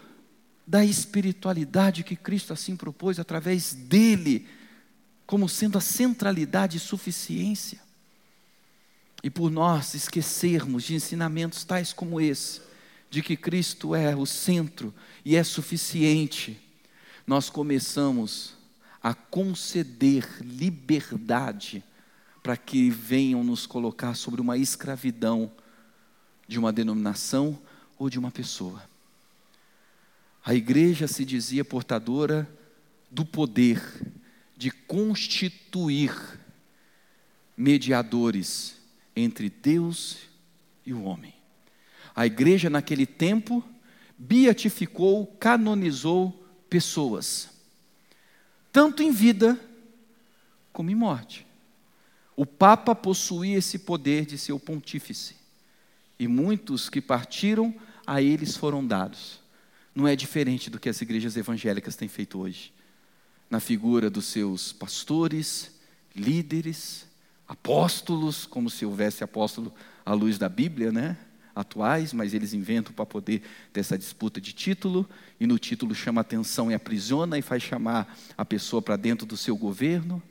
da 0.70 0.86
espiritualidade 0.86 2.04
que 2.04 2.16
Cristo 2.16 2.54
assim 2.54 2.76
propôs 2.76 3.20
através 3.20 3.74
dele, 3.74 4.48
como 5.26 5.50
sendo 5.50 5.80
a 5.80 5.82
centralidade 5.82 6.78
e 6.78 6.80
suficiência. 6.80 7.80
E 9.24 9.32
por 9.32 9.50
nós 9.50 9.96
esquecermos 9.96 10.84
de 10.84 10.94
ensinamentos 10.94 11.64
tais 11.64 11.92
como 11.92 12.22
esse, 12.22 12.62
de 13.10 13.24
que 13.24 13.36
Cristo 13.36 13.96
é 13.96 14.16
o 14.16 14.28
centro 14.28 14.94
e 15.26 15.36
é 15.36 15.44
suficiente, 15.44 16.62
nós 17.26 17.50
começamos 17.50 18.54
a 19.02 19.16
conceder 19.16 20.28
liberdade 20.40 21.84
para 22.44 22.56
que 22.56 22.92
venham 22.92 23.44
nos 23.44 23.66
colocar 23.66 24.14
sobre 24.14 24.40
uma 24.40 24.56
escravidão 24.56 25.52
de 26.48 26.60
uma 26.60 26.72
denominação 26.72 27.60
ou 27.98 28.08
de 28.08 28.20
uma 28.20 28.30
pessoa. 28.30 28.89
A 30.44 30.54
igreja 30.54 31.08
se 31.08 31.26
dizia 31.26 31.66
portadora 31.66 32.50
do 33.12 33.26
poder 33.26 33.82
de 34.56 34.72
constituir 34.72 36.14
mediadores 37.56 38.78
entre 39.16 39.50
Deus 39.50 40.18
e 40.86 40.94
o 40.94 41.04
homem. 41.04 41.34
A 42.16 42.26
igreja, 42.26 42.70
naquele 42.70 43.06
tempo, 43.06 43.64
beatificou, 44.18 45.28
canonizou 45.40 46.32
pessoas, 46.70 47.50
tanto 48.72 49.04
em 49.04 49.12
vida 49.12 49.60
como 50.72 50.90
em 50.90 50.96
morte. 50.96 51.46
O 52.36 52.46
Papa 52.46 52.96
possuía 52.96 53.58
esse 53.58 53.80
poder 53.80 54.26
de 54.26 54.38
ser 54.38 54.54
o 54.54 54.60
pontífice, 54.60 55.36
e 56.18 56.28
muitos 56.28 56.90
que 56.90 57.02
partiram 57.02 57.74
a 58.06 58.22
eles 58.22 58.56
foram 58.56 58.86
dados 58.86 59.39
não 60.00 60.08
é 60.08 60.16
diferente 60.16 60.70
do 60.70 60.80
que 60.80 60.88
as 60.88 61.02
igrejas 61.02 61.36
evangélicas 61.36 61.98
têm 61.98 62.08
feito 62.08 62.40
hoje. 62.40 62.72
Na 63.50 63.60
figura 63.60 64.10
dos 64.10 64.26
seus 64.26 64.72
pastores, 64.72 65.78
líderes, 66.16 67.06
apóstolos, 67.46 68.46
como 68.46 68.70
se 68.70 68.86
houvesse 68.86 69.26
apóstolo 69.26 69.74
à 70.06 70.14
luz 70.14 70.38
da 70.38 70.48
Bíblia, 70.48 70.90
né? 70.90 71.18
Atuais, 71.54 72.14
mas 72.14 72.34
eles 72.34 72.54
inventam 72.54 72.94
para 72.94 73.06
poder 73.06 73.42
ter 73.74 73.82
essa 73.82 73.98
disputa 73.98 74.40
de 74.40 74.54
título, 74.54 75.06
e 75.38 75.46
no 75.46 75.60
título 75.60 75.94
chama 75.94 76.22
atenção 76.22 76.72
e 76.72 76.74
aprisiona 76.74 77.38
e 77.38 77.42
faz 77.42 77.62
chamar 77.62 78.18
a 78.38 78.46
pessoa 78.46 78.82
para 78.82 78.96
dentro 78.96 79.26
do 79.26 79.36
seu 79.36 79.58
governo. 79.58 80.24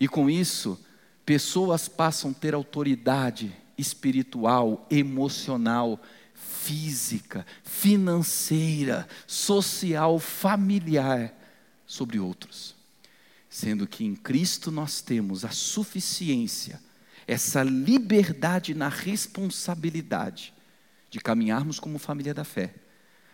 E 0.00 0.08
com 0.08 0.28
isso, 0.28 0.76
pessoas 1.24 1.86
passam 1.86 2.32
a 2.32 2.34
ter 2.34 2.52
autoridade 2.52 3.54
espiritual, 3.76 4.84
emocional, 4.90 6.02
física, 6.38 7.46
financeira, 7.62 9.08
social, 9.26 10.18
familiar 10.18 11.34
sobre 11.86 12.18
outros. 12.18 12.76
Sendo 13.48 13.86
que 13.86 14.04
em 14.04 14.14
Cristo 14.14 14.70
nós 14.70 15.00
temos 15.00 15.44
a 15.44 15.50
suficiência, 15.50 16.80
essa 17.26 17.62
liberdade 17.62 18.74
na 18.74 18.88
responsabilidade 18.88 20.52
de 21.10 21.18
caminharmos 21.18 21.80
como 21.80 21.98
família 21.98 22.34
da 22.34 22.44
fé, 22.44 22.74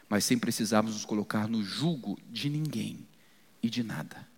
mas 0.09 0.25
sem 0.25 0.39
precisarmos 0.39 0.95
nos 0.95 1.05
colocar 1.05 1.49
no 1.49 1.65
jugo 1.65 2.19
de 2.31 2.49
ninguém 2.49 3.07
e 3.63 3.69
de 3.69 3.83
nada. 3.83 4.29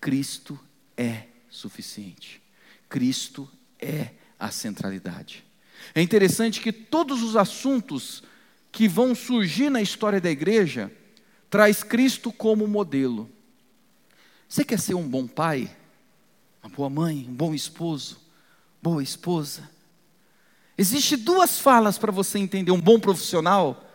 Cristo 0.00 0.58
é 0.96 1.28
suficiente. 1.48 2.42
Cristo 2.88 3.50
é 3.78 4.10
a 4.38 4.50
centralidade. 4.50 5.45
É 5.94 6.02
interessante 6.02 6.60
que 6.60 6.72
todos 6.72 7.22
os 7.22 7.36
assuntos 7.36 8.22
que 8.70 8.86
vão 8.86 9.14
surgir 9.14 9.70
na 9.70 9.80
história 9.80 10.20
da 10.20 10.30
igreja 10.30 10.92
traz 11.48 11.82
Cristo 11.82 12.30
como 12.32 12.66
modelo. 12.66 13.30
Você 14.48 14.64
quer 14.64 14.78
ser 14.78 14.94
um 14.94 15.08
bom 15.08 15.26
pai, 15.26 15.70
uma 16.62 16.70
boa 16.70 16.90
mãe, 16.90 17.26
um 17.28 17.34
bom 17.34 17.54
esposo, 17.54 18.18
boa 18.82 19.02
esposa? 19.02 19.68
Existem 20.78 21.18
duas 21.18 21.58
falas 21.58 21.96
para 21.96 22.12
você 22.12 22.38
entender: 22.38 22.70
um 22.70 22.80
bom 22.80 23.00
profissional, 23.00 23.90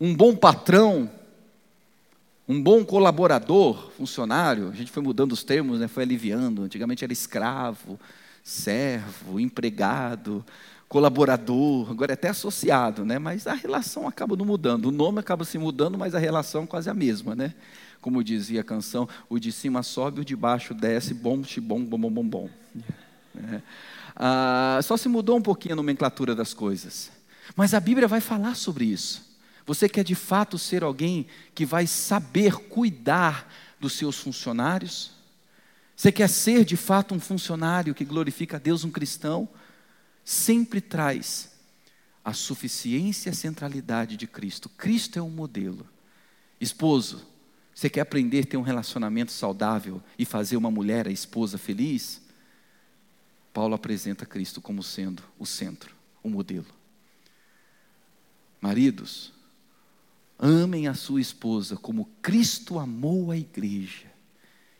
um 0.00 0.14
bom 0.14 0.34
patrão, 0.34 1.10
um 2.48 2.60
bom 2.60 2.84
colaborador, 2.84 3.90
funcionário. 3.92 4.68
A 4.68 4.74
gente 4.74 4.90
foi 4.90 5.02
mudando 5.02 5.32
os 5.32 5.44
termos, 5.44 5.80
né? 5.80 5.88
foi 5.88 6.02
aliviando. 6.02 6.62
Antigamente 6.62 7.04
era 7.04 7.12
escravo, 7.12 7.98
servo, 8.42 9.40
empregado, 9.40 10.44
colaborador, 10.88 11.90
agora 11.90 12.12
é 12.12 12.14
até 12.14 12.28
associado, 12.28 13.04
né? 13.04 13.18
Mas 13.18 13.46
a 13.46 13.54
relação 13.54 14.06
acaba 14.06 14.36
não 14.36 14.44
mudando. 14.44 14.86
O 14.86 14.90
nome 14.92 15.18
acaba 15.18 15.44
se 15.44 15.58
mudando, 15.58 15.98
mas 15.98 16.14
a 16.14 16.18
relação 16.18 16.64
é 16.64 16.66
quase 16.66 16.88
a 16.88 16.94
mesma, 16.94 17.34
né? 17.34 17.54
Como 18.00 18.22
dizia 18.22 18.60
a 18.60 18.64
canção, 18.64 19.08
o 19.28 19.38
de 19.38 19.50
cima 19.50 19.82
sobe, 19.82 20.20
o 20.20 20.24
de 20.24 20.36
baixo 20.36 20.72
desce, 20.72 21.12
bom, 21.12 21.42
bom, 21.60 21.84
bom, 21.84 21.98
bom, 21.98 22.10
bom, 22.10 22.24
bom. 22.24 22.50
É. 23.36 23.60
Ah, 24.14 24.80
só 24.82 24.96
se 24.96 25.08
mudou 25.08 25.36
um 25.36 25.42
pouquinho 25.42 25.74
a 25.74 25.76
nomenclatura 25.76 26.34
das 26.34 26.54
coisas. 26.54 27.10
Mas 27.54 27.74
a 27.74 27.80
Bíblia 27.80 28.08
vai 28.08 28.20
falar 28.20 28.54
sobre 28.54 28.84
isso. 28.84 29.26
Você 29.66 29.88
quer 29.88 30.04
de 30.04 30.14
fato 30.14 30.56
ser 30.56 30.84
alguém 30.84 31.26
que 31.54 31.66
vai 31.66 31.86
saber 31.86 32.54
cuidar 32.54 33.52
dos 33.80 33.92
seus 33.92 34.16
funcionários? 34.16 35.10
Você 35.96 36.12
quer 36.12 36.28
ser 36.28 36.64
de 36.64 36.76
fato 36.76 37.14
um 37.14 37.20
funcionário 37.20 37.94
que 37.94 38.04
glorifica 38.04 38.56
a 38.56 38.60
Deus, 38.60 38.84
um 38.84 38.90
cristão? 38.90 39.48
Sempre 40.26 40.80
traz 40.80 41.52
a 42.24 42.32
suficiência 42.32 43.28
e 43.28 43.32
a 43.32 43.34
centralidade 43.34 44.16
de 44.16 44.26
Cristo. 44.26 44.68
Cristo 44.68 45.20
é 45.20 45.22
um 45.22 45.30
modelo. 45.30 45.86
Esposo, 46.60 47.24
você 47.72 47.88
quer 47.88 48.00
aprender 48.00 48.42
a 48.42 48.46
ter 48.46 48.56
um 48.56 48.62
relacionamento 48.62 49.30
saudável 49.30 50.02
e 50.18 50.24
fazer 50.24 50.56
uma 50.56 50.68
mulher, 50.68 51.06
a 51.06 51.12
esposa, 51.12 51.56
feliz? 51.56 52.20
Paulo 53.52 53.76
apresenta 53.76 54.26
Cristo 54.26 54.60
como 54.60 54.82
sendo 54.82 55.22
o 55.38 55.46
centro, 55.46 55.94
o 56.24 56.28
modelo. 56.28 56.66
Maridos, 58.60 59.32
amem 60.36 60.88
a 60.88 60.94
sua 60.94 61.20
esposa 61.20 61.76
como 61.76 62.10
Cristo 62.20 62.80
amou 62.80 63.30
a 63.30 63.36
igreja 63.36 64.10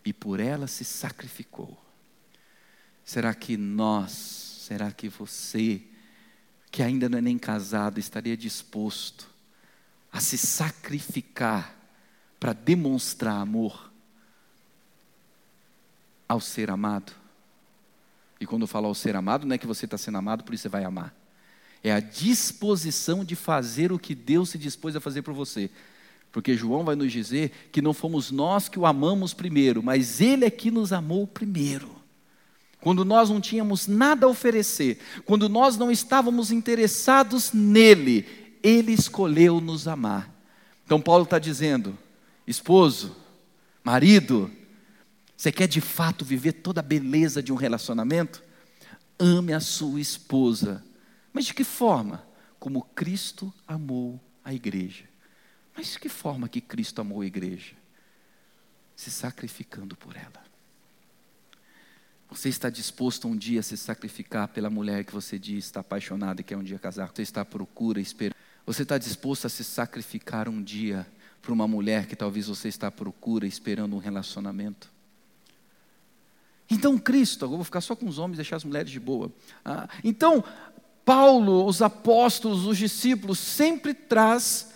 e 0.04 0.12
por 0.12 0.40
ela 0.40 0.66
se 0.66 0.84
sacrificou. 0.84 1.80
Será 3.04 3.32
que 3.32 3.56
nós 3.56 4.45
será 4.66 4.90
que 4.90 5.08
você, 5.08 5.80
que 6.72 6.82
ainda 6.82 7.08
não 7.08 7.18
é 7.18 7.20
nem 7.20 7.38
casado, 7.38 8.00
estaria 8.00 8.36
disposto 8.36 9.28
a 10.10 10.18
se 10.18 10.36
sacrificar 10.36 11.72
para 12.40 12.52
demonstrar 12.52 13.36
amor 13.36 13.92
ao 16.28 16.40
ser 16.40 16.68
amado? 16.68 17.12
E 18.40 18.46
quando 18.46 18.62
eu 18.62 18.66
falo 18.66 18.88
ao 18.88 18.94
ser 18.94 19.14
amado, 19.14 19.46
não 19.46 19.54
é 19.54 19.58
que 19.58 19.68
você 19.68 19.84
está 19.84 19.96
sendo 19.96 20.18
amado, 20.18 20.42
por 20.42 20.52
isso 20.52 20.62
você 20.62 20.68
vai 20.68 20.82
amar. 20.82 21.14
É 21.80 21.92
a 21.92 22.00
disposição 22.00 23.24
de 23.24 23.36
fazer 23.36 23.92
o 23.92 24.00
que 24.00 24.16
Deus 24.16 24.50
se 24.50 24.58
dispôs 24.58 24.96
a 24.96 25.00
fazer 25.00 25.22
por 25.22 25.32
você. 25.32 25.70
Porque 26.32 26.56
João 26.56 26.82
vai 26.82 26.96
nos 26.96 27.12
dizer 27.12 27.68
que 27.70 27.80
não 27.80 27.94
fomos 27.94 28.32
nós 28.32 28.68
que 28.68 28.80
o 28.80 28.84
amamos 28.84 29.32
primeiro, 29.32 29.80
mas 29.80 30.20
Ele 30.20 30.44
é 30.44 30.50
que 30.50 30.72
nos 30.72 30.92
amou 30.92 31.24
primeiro. 31.24 31.95
Quando 32.86 33.04
nós 33.04 33.30
não 33.30 33.40
tínhamos 33.40 33.88
nada 33.88 34.26
a 34.26 34.28
oferecer, 34.28 35.00
quando 35.24 35.48
nós 35.48 35.76
não 35.76 35.90
estávamos 35.90 36.52
interessados 36.52 37.52
nele, 37.52 38.24
Ele 38.62 38.92
escolheu 38.92 39.60
nos 39.60 39.88
amar. 39.88 40.32
Então 40.84 41.00
Paulo 41.00 41.24
está 41.24 41.36
dizendo: 41.36 41.98
esposo, 42.46 43.16
marido, 43.82 44.48
você 45.36 45.50
quer 45.50 45.66
de 45.66 45.80
fato 45.80 46.24
viver 46.24 46.52
toda 46.52 46.78
a 46.78 46.84
beleza 46.84 47.42
de 47.42 47.52
um 47.52 47.56
relacionamento? 47.56 48.40
Ame 49.18 49.52
a 49.52 49.58
sua 49.58 50.00
esposa. 50.00 50.80
Mas 51.32 51.46
de 51.46 51.54
que 51.54 51.64
forma? 51.64 52.24
Como 52.56 52.82
Cristo 52.94 53.52
amou 53.66 54.20
a 54.44 54.54
igreja. 54.54 55.06
Mas 55.76 55.90
de 55.90 55.98
que 55.98 56.08
forma 56.08 56.48
que 56.48 56.60
Cristo 56.60 57.00
amou 57.00 57.22
a 57.22 57.26
igreja? 57.26 57.74
Se 58.94 59.10
sacrificando 59.10 59.96
por 59.96 60.14
ela. 60.14 60.45
Você 62.30 62.48
está 62.48 62.68
disposto 62.68 63.28
um 63.28 63.36
dia 63.36 63.60
a 63.60 63.62
se 63.62 63.76
sacrificar 63.76 64.48
pela 64.48 64.68
mulher 64.68 65.04
que 65.04 65.12
você 65.12 65.38
diz 65.38 65.64
está 65.64 65.80
apaixonada 65.80 66.40
e 66.40 66.44
quer 66.44 66.56
um 66.56 66.62
dia 66.62 66.78
casar? 66.78 67.10
Você 67.14 67.22
está 67.22 67.42
à 67.42 67.44
procura, 67.44 68.00
esperando. 68.00 68.36
Você 68.66 68.82
está 68.82 68.98
disposto 68.98 69.46
a 69.46 69.48
se 69.48 69.62
sacrificar 69.62 70.48
um 70.48 70.62
dia 70.62 71.06
para 71.40 71.52
uma 71.52 71.68
mulher 71.68 72.06
que 72.06 72.16
talvez 72.16 72.48
você 72.48 72.68
está 72.68 72.88
à 72.88 72.90
procura, 72.90 73.46
esperando 73.46 73.94
um 73.94 74.00
relacionamento? 74.00 74.90
Então, 76.68 76.98
Cristo, 76.98 77.44
agora 77.44 77.58
vou 77.58 77.64
ficar 77.64 77.80
só 77.80 77.94
com 77.94 78.08
os 78.08 78.18
homens, 78.18 78.36
deixar 78.36 78.56
as 78.56 78.64
mulheres 78.64 78.90
de 78.90 78.98
boa. 78.98 79.30
Ah, 79.64 79.88
então, 80.02 80.42
Paulo, 81.04 81.64
os 81.64 81.80
apóstolos, 81.80 82.66
os 82.66 82.76
discípulos, 82.76 83.38
sempre 83.38 83.94
traz 83.94 84.72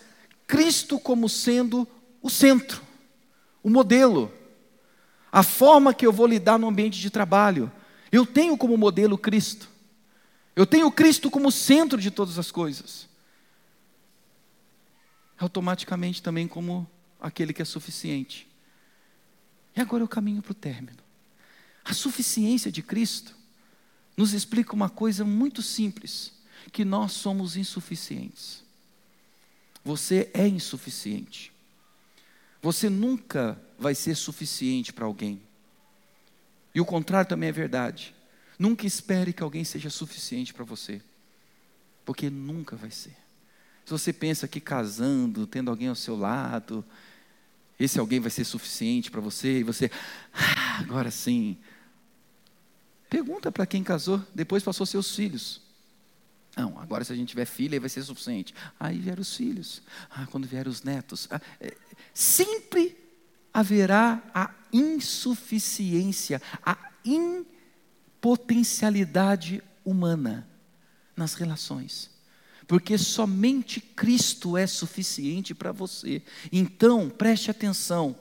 Cristo 0.46 1.00
como 1.00 1.28
sendo 1.28 1.86
o 2.22 2.30
centro, 2.30 2.80
o 3.62 3.68
modelo, 3.68 4.32
a 5.30 5.42
forma 5.42 5.94
que 5.94 6.06
eu 6.06 6.12
vou 6.12 6.26
lidar 6.26 6.58
no 6.58 6.68
ambiente 6.68 6.98
de 6.98 7.10
trabalho. 7.10 7.70
Eu 8.10 8.26
tenho 8.26 8.56
como 8.56 8.76
modelo 8.76 9.16
Cristo. 9.16 9.68
Eu 10.56 10.66
tenho 10.66 10.90
Cristo 10.90 11.30
como 11.30 11.52
centro 11.52 12.00
de 12.00 12.10
todas 12.10 12.38
as 12.38 12.50
coisas. 12.50 13.08
Automaticamente 15.38 16.22
também 16.22 16.48
como 16.48 16.88
aquele 17.20 17.52
que 17.52 17.62
é 17.62 17.64
suficiente. 17.64 18.48
E 19.76 19.80
agora 19.80 20.02
eu 20.02 20.08
caminho 20.08 20.42
para 20.42 20.52
o 20.52 20.54
término. 20.54 20.98
A 21.84 21.94
suficiência 21.94 22.70
de 22.70 22.82
Cristo 22.82 23.34
nos 24.16 24.32
explica 24.32 24.74
uma 24.74 24.90
coisa 24.90 25.24
muito 25.24 25.62
simples: 25.62 26.32
que 26.72 26.84
nós 26.84 27.12
somos 27.12 27.56
insuficientes. 27.56 28.64
Você 29.84 30.30
é 30.34 30.46
insuficiente. 30.46 31.52
Você 32.62 32.88
nunca 32.88 33.60
vai 33.78 33.94
ser 33.94 34.14
suficiente 34.14 34.92
para 34.92 35.06
alguém. 35.06 35.40
E 36.74 36.80
o 36.80 36.84
contrário 36.84 37.28
também 37.28 37.48
é 37.48 37.52
verdade. 37.52 38.14
Nunca 38.58 38.86
espere 38.86 39.32
que 39.32 39.42
alguém 39.42 39.64
seja 39.64 39.88
suficiente 39.88 40.52
para 40.52 40.64
você, 40.64 41.00
porque 42.04 42.28
nunca 42.28 42.76
vai 42.76 42.90
ser. 42.90 43.16
Se 43.84 43.90
você 43.90 44.12
pensa 44.12 44.46
que 44.46 44.60
casando, 44.60 45.46
tendo 45.46 45.70
alguém 45.70 45.88
ao 45.88 45.94
seu 45.94 46.14
lado, 46.16 46.84
esse 47.78 47.98
alguém 47.98 48.20
vai 48.20 48.30
ser 48.30 48.44
suficiente 48.44 49.10
para 49.10 49.20
você, 49.20 49.60
e 49.60 49.62
você, 49.62 49.90
ah, 50.32 50.78
agora 50.80 51.10
sim. 51.10 51.56
Pergunta 53.08 53.50
para 53.50 53.66
quem 53.66 53.82
casou, 53.82 54.22
depois 54.34 54.62
passou 54.62 54.84
seus 54.84 55.16
filhos. 55.16 55.62
Não, 56.56 56.78
agora 56.78 57.04
se 57.04 57.12
a 57.12 57.16
gente 57.16 57.30
tiver 57.30 57.46
filha, 57.46 57.80
vai 57.80 57.88
ser 57.88 58.02
suficiente. 58.02 58.54
Aí 58.78 58.98
vieram 58.98 59.22
os 59.22 59.34
filhos. 59.34 59.82
Ah, 60.10 60.26
quando 60.26 60.46
vieram 60.46 60.70
os 60.70 60.82
netos. 60.82 61.26
Ah, 61.30 61.40
é, 61.60 61.74
sempre 62.14 62.96
haverá 63.52 64.22
a 64.34 64.54
insuficiência, 64.72 66.40
a 66.64 66.78
impotencialidade 67.04 69.62
humana 69.84 70.48
nas 71.16 71.34
relações. 71.34 72.08
Porque 72.66 72.96
somente 72.96 73.80
Cristo 73.80 74.56
é 74.56 74.66
suficiente 74.66 75.54
para 75.54 75.72
você. 75.72 76.22
Então, 76.52 77.10
preste 77.10 77.50
atenção. 77.50 78.16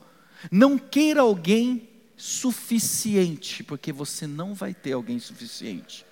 Não 0.52 0.78
queira 0.78 1.22
alguém 1.22 1.88
suficiente, 2.18 3.64
porque 3.64 3.94
você 3.94 4.26
não 4.26 4.54
vai 4.54 4.74
ter 4.74 4.94
alguém 4.94 5.20
suficiente 5.20 6.06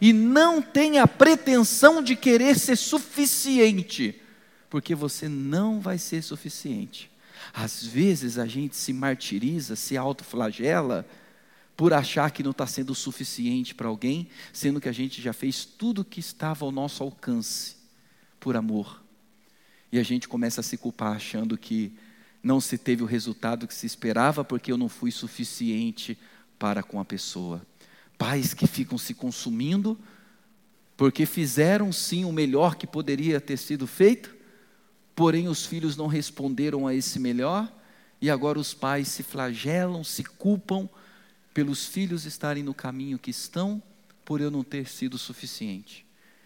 e 0.00 0.12
não 0.12 0.60
tenha 0.60 1.06
pretensão 1.06 2.02
de 2.02 2.16
querer 2.16 2.58
ser 2.58 2.76
suficiente, 2.76 4.20
porque 4.68 4.94
você 4.94 5.28
não 5.28 5.80
vai 5.80 5.98
ser 5.98 6.22
suficiente. 6.22 7.10
Às 7.52 7.84
vezes 7.84 8.38
a 8.38 8.46
gente 8.46 8.76
se 8.76 8.92
martiriza, 8.92 9.76
se 9.76 9.96
autoflagela, 9.96 11.06
por 11.76 11.92
achar 11.92 12.30
que 12.30 12.42
não 12.42 12.52
está 12.52 12.66
sendo 12.66 12.94
suficiente 12.94 13.74
para 13.74 13.88
alguém, 13.88 14.28
sendo 14.52 14.80
que 14.80 14.88
a 14.88 14.92
gente 14.92 15.20
já 15.20 15.32
fez 15.32 15.64
tudo 15.64 16.00
o 16.00 16.04
que 16.04 16.20
estava 16.20 16.64
ao 16.64 16.72
nosso 16.72 17.02
alcance, 17.02 17.76
por 18.40 18.56
amor. 18.56 19.02
E 19.92 19.98
a 19.98 20.02
gente 20.02 20.26
começa 20.26 20.60
a 20.60 20.64
se 20.64 20.76
culpar 20.76 21.16
achando 21.16 21.58
que 21.58 21.92
não 22.42 22.60
se 22.60 22.78
teve 22.78 23.02
o 23.02 23.06
resultado 23.06 23.66
que 23.66 23.74
se 23.74 23.86
esperava 23.86 24.44
porque 24.44 24.72
eu 24.72 24.78
não 24.78 24.88
fui 24.88 25.10
suficiente 25.10 26.18
para 26.58 26.82
com 26.82 26.98
a 26.98 27.04
pessoa 27.04 27.60
pais 28.16 28.54
que 28.54 28.66
ficam 28.66 28.98
se 28.98 29.14
consumindo, 29.14 29.98
porque 30.96 31.26
fizeram 31.26 31.92
sim 31.92 32.24
o 32.24 32.32
melhor 32.32 32.76
que 32.76 32.86
poderia 32.86 33.40
ter 33.40 33.56
sido 33.56 33.86
feito, 33.86 34.34
porém 35.16 35.48
os 35.48 35.64
filhos 35.64 35.96
não 35.96 36.06
responderam 36.06 36.86
a 36.86 36.94
esse 36.94 37.18
melhor, 37.18 37.72
e 38.20 38.30
agora 38.30 38.58
os 38.58 38.74
pais 38.74 39.08
se 39.08 39.22
flagelam, 39.22 40.04
se 40.04 40.22
culpam 40.22 40.88
pelos 41.54 41.86
filhos 41.86 42.26
estarem 42.26 42.62
no 42.62 42.74
caminho 42.74 43.18
que 43.18 43.30
estão, 43.30 43.82
por 44.26 44.42
eu 44.42 44.50
não 44.50 44.62
ter 44.62 44.86
sido 44.86 45.16
suficiente. 45.16 46.04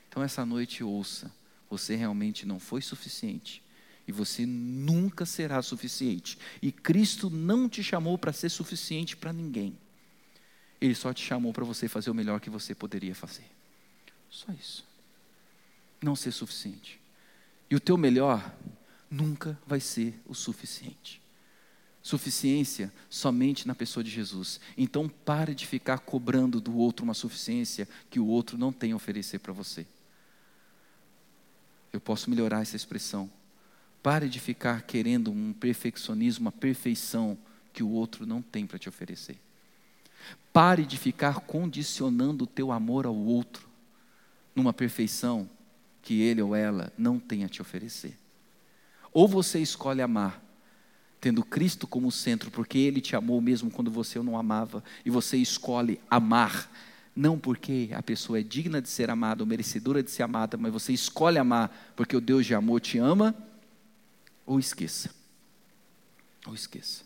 Então 0.09 0.23
essa 0.23 0.47
noite 0.47 0.85
ouça, 0.85 1.33
você 1.69 1.97
realmente 1.97 2.47
não 2.47 2.61
foi 2.61 2.81
suficiente. 2.81 3.61
E 4.07 4.13
você 4.13 4.47
nunca 4.47 5.27
será 5.27 5.61
suficiente. 5.63 6.39
E 6.61 6.71
Cristo 6.71 7.29
não 7.31 7.69
te 7.69 7.83
chamou 7.83 8.17
para 8.19 8.33
ser 8.33 8.51
suficiente 8.51 9.17
para 9.17 9.33
ninguém. 9.33 9.77
Ele 10.81 10.95
só 10.95 11.13
te 11.13 11.25
chamou 11.25 11.53
para 11.53 11.65
você 11.65 11.89
fazer 11.89 12.11
o 12.11 12.15
melhor 12.15 12.41
que 12.41 12.51
você 12.51 12.75
poderia 12.75 13.15
fazer. 13.15 13.47
Só 14.29 14.53
isso. 14.53 14.85
Não 16.03 16.15
ser 16.15 16.33
suficiente. 16.33 17.00
E 17.71 17.77
o 17.77 17.81
teu 17.81 17.97
melhor 17.97 18.53
nunca 19.09 19.59
vai 19.67 19.79
ser 19.79 20.21
o 20.27 20.35
suficiente. 20.35 21.21
Suficiência 22.03 22.93
somente 23.09 23.69
na 23.69 23.75
pessoa 23.75 24.03
de 24.03 24.11
Jesus. 24.11 24.61
Então 24.77 25.09
pare 25.09 25.55
de 25.55 25.67
ficar 25.67 25.99
cobrando 25.99 26.61
do 26.61 26.77
outro 26.77 27.05
uma 27.05 27.15
suficiência 27.15 27.87
que 28.09 28.19
o 28.19 28.27
outro 28.27 28.59
não 28.59 28.73
tem 28.73 28.93
a 28.93 28.97
oferecer 28.97 29.39
para 29.39 29.53
você. 29.53 29.87
Eu 31.93 32.01
posso 32.01 32.31
melhorar 32.31 32.63
essa 32.63 32.77
expressão. 32.77 33.31
Pare 34.03 34.29
de 34.29 34.41
ficar 34.41 34.83
querendo 34.83 35.31
um 35.31 35.53
perfeccionismo, 35.53 36.47
uma 36.47 36.53
perfeição 36.53 37.37
que 37.73 37.83
o 37.83 37.91
outro 37.91 38.27
não 38.27 38.41
tem 38.41 38.67
para 38.67 38.79
te 38.79 38.89
oferecer. 38.89 39.39
Pare 40.53 40.85
de 40.85 40.97
ficar 40.97 41.41
condicionando 41.41 42.45
o 42.45 42.47
teu 42.47 42.73
amor 42.73 43.07
ao 43.07 43.15
outro 43.15 43.69
numa 44.55 44.73
perfeição 44.73 45.49
que 46.03 46.21
ele 46.23 46.43
ou 46.43 46.55
ela 46.55 46.93
não 46.97 47.19
tem 47.19 47.45
a 47.45 47.49
te 47.49 47.61
oferecer. 47.61 48.17
Ou 49.13 49.27
você 49.27 49.59
escolhe 49.59 50.01
amar, 50.01 50.43
tendo 51.21 51.45
Cristo 51.45 51.87
como 51.87 52.11
centro, 52.11 52.51
porque 52.51 52.79
ele 52.79 53.01
te 53.01 53.15
amou 53.17 53.41
mesmo 53.41 53.71
quando 53.71 53.91
você 53.91 54.21
não 54.21 54.39
amava, 54.39 54.83
e 55.05 55.11
você 55.11 55.37
escolhe 55.37 56.01
amar, 56.11 56.71
não 57.15 57.39
porque 57.39 57.91
a 57.93 58.03
pessoa 58.03 58.39
é 58.39 58.43
digna 58.43 58.81
de 58.81 58.89
ser 58.89 59.11
amada 59.11 59.43
ou 59.43 59.47
merecedora 59.47 60.03
de 60.03 60.11
ser 60.11 60.23
amada, 60.23 60.57
mas 60.57 60.73
você 60.73 60.93
escolhe 60.93 61.39
amar 61.39 61.93
porque 61.97 62.17
o 62.17 62.21
Deus 62.21 62.47
de 62.47 62.55
amor 62.55 62.81
te 62.81 62.99
ama, 62.99 63.35
ou 64.47 64.59
esqueça. 64.59 65.11
Ou 66.47 66.55
esqueça. 66.55 67.05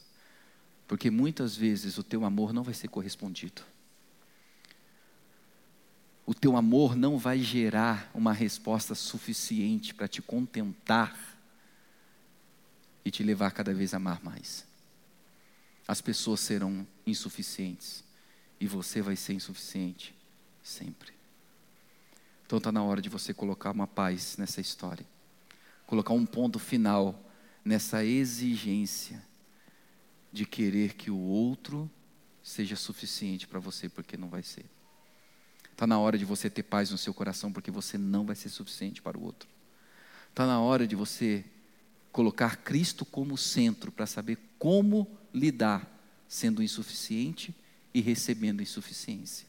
Porque 0.86 1.10
muitas 1.10 1.56
vezes 1.56 1.98
o 1.98 2.02
teu 2.02 2.24
amor 2.24 2.52
não 2.52 2.62
vai 2.62 2.74
ser 2.74 2.88
correspondido. 2.88 3.62
O 6.26 6.32
teu 6.32 6.56
amor 6.56 6.96
não 6.96 7.18
vai 7.18 7.38
gerar 7.38 8.10
uma 8.14 8.32
resposta 8.32 8.94
suficiente 8.94 9.92
para 9.92 10.08
te 10.08 10.22
contentar 10.22 11.14
e 13.04 13.10
te 13.10 13.22
levar 13.22 13.50
cada 13.50 13.74
vez 13.74 13.92
a 13.92 13.98
amar 13.98 14.22
mais. 14.24 14.66
As 15.86 16.00
pessoas 16.00 16.40
serão 16.40 16.86
insuficientes 17.06 18.02
e 18.58 18.66
você 18.66 19.02
vai 19.02 19.16
ser 19.16 19.34
insuficiente 19.34 20.14
sempre. 20.62 21.12
Então 22.46 22.56
está 22.56 22.72
na 22.72 22.82
hora 22.82 23.02
de 23.02 23.10
você 23.10 23.34
colocar 23.34 23.70
uma 23.70 23.86
paz 23.86 24.36
nessa 24.38 24.60
história, 24.60 25.06
colocar 25.86 26.14
um 26.14 26.24
ponto 26.24 26.58
final 26.58 27.20
nessa 27.62 28.02
exigência 28.02 29.22
de 30.32 30.46
querer 30.46 30.94
que 30.94 31.10
o 31.10 31.18
outro 31.18 31.90
seja 32.42 32.76
suficiente 32.76 33.46
para 33.46 33.60
você, 33.60 33.88
porque 33.88 34.16
não 34.16 34.28
vai 34.28 34.42
ser. 34.42 34.64
Está 35.84 35.88
na 35.96 35.98
hora 35.98 36.16
de 36.16 36.24
você 36.24 36.48
ter 36.48 36.62
paz 36.62 36.90
no 36.90 36.96
seu 36.96 37.12
coração, 37.12 37.52
porque 37.52 37.70
você 37.70 37.98
não 37.98 38.24
vai 38.24 38.34
ser 38.34 38.48
suficiente 38.48 39.02
para 39.02 39.18
o 39.18 39.22
outro. 39.22 39.46
Está 40.30 40.46
na 40.46 40.58
hora 40.58 40.86
de 40.86 40.96
você 40.96 41.44
colocar 42.10 42.56
Cristo 42.56 43.04
como 43.04 43.36
centro 43.36 43.92
para 43.92 44.06
saber 44.06 44.38
como 44.58 45.06
lidar 45.30 45.86
sendo 46.26 46.62
insuficiente 46.62 47.54
e 47.92 48.00
recebendo 48.00 48.62
insuficiência. 48.62 49.46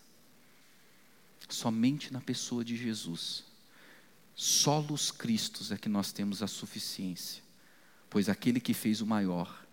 Somente 1.47 2.11
na 2.11 2.19
pessoa 2.19 2.65
de 2.65 2.75
Jesus, 2.75 3.45
solos 4.35 5.11
Cristos 5.11 5.71
é 5.71 5.77
que 5.77 5.87
nós 5.87 6.11
temos 6.11 6.43
a 6.43 6.47
suficiência, 6.47 7.41
pois 8.09 8.27
aquele 8.27 8.59
que 8.59 8.73
fez 8.73 8.99
o 8.99 9.07
maior 9.07 9.65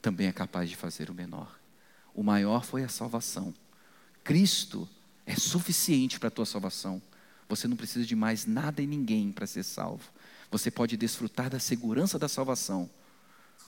também 0.00 0.28
é 0.28 0.32
capaz 0.32 0.70
de 0.70 0.76
fazer 0.76 1.10
o 1.10 1.14
menor. 1.14 1.58
O 2.14 2.22
maior 2.22 2.64
foi 2.64 2.84
a 2.84 2.88
salvação. 2.88 3.52
Cristo 4.22 4.88
é 5.28 5.36
suficiente 5.36 6.18
para 6.18 6.28
a 6.28 6.30
tua 6.30 6.46
salvação. 6.46 7.02
Você 7.50 7.68
não 7.68 7.76
precisa 7.76 8.06
de 8.06 8.16
mais 8.16 8.46
nada 8.46 8.80
e 8.80 8.86
ninguém 8.86 9.30
para 9.30 9.46
ser 9.46 9.62
salvo. 9.62 10.10
Você 10.50 10.70
pode 10.70 10.96
desfrutar 10.96 11.50
da 11.50 11.60
segurança 11.60 12.18
da 12.18 12.28
salvação, 12.28 12.88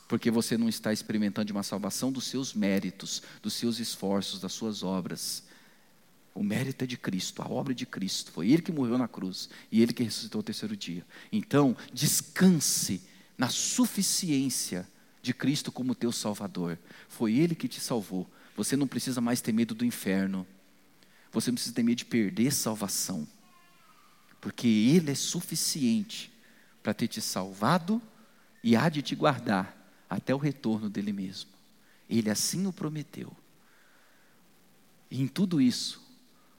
porque 0.09 0.31
você 0.31 0.57
não 0.57 0.71
está 0.71 0.91
experimentando 0.91 1.53
uma 1.53 1.63
salvação 1.63 2.11
dos 2.11 2.25
seus 2.25 2.55
méritos, 2.55 3.23
dos 3.43 3.53
seus 3.53 3.79
esforços, 3.79 4.41
das 4.41 4.55
suas 4.55 4.83
obras. 4.83 5.45
O 6.35 6.43
mérito 6.43 6.85
é 6.85 6.87
de 6.87 6.97
Cristo, 6.97 7.43
a 7.43 7.49
obra 7.51 7.75
de 7.75 7.85
Cristo. 7.85 8.33
Foi 8.33 8.49
Ele 8.49 8.63
que 8.63 8.73
morreu 8.73 8.97
na 8.97 9.07
cruz 9.07 9.51
e 9.71 9.83
Ele 9.83 9.93
que 9.93 10.03
ressuscitou 10.03 10.41
o 10.41 10.45
terceiro 10.45 10.75
dia. 10.75 11.05
Então, 11.31 11.77
descanse 11.93 13.03
na 13.37 13.51
suficiência 13.51 14.89
de 15.21 15.35
Cristo 15.35 15.71
como 15.71 15.95
teu 15.95 16.11
Salvador. 16.11 16.79
Foi 17.07 17.35
Ele 17.35 17.55
que 17.55 17.69
te 17.69 17.83
salvou. 17.83 18.27
Você 18.57 18.77
não 18.77 18.87
precisa 18.87 19.21
mais 19.21 19.43
ter 19.43 19.53
medo 19.53 19.75
do 19.75 19.85
inferno. 19.85 20.47
Você 21.33 21.51
não 21.51 21.55
precisa 21.55 21.74
ter 21.74 21.83
medo 21.83 21.99
de 21.99 22.05
perder 22.05 22.53
salvação. 22.53 23.26
Porque 24.41 24.66
Ele 24.66 25.11
é 25.11 25.14
suficiente 25.14 26.33
para 26.83 26.95
ter 26.95 27.09
te 27.09 27.20
salvado 27.20 28.01
e 28.62 28.74
há 28.74 28.89
de 28.89 29.03
te 29.03 29.14
guardar 29.14 29.76
até 30.09 30.35
o 30.35 30.39
retorno 30.39 30.89
dele 30.89 31.12
mesmo. 31.12 31.51
Ele 32.09 32.31
assim 32.31 32.66
o 32.66 32.72
prometeu. 32.72 33.35
E 35.11 35.20
em 35.20 35.28
tudo 35.28 35.61
isso, 35.61 36.01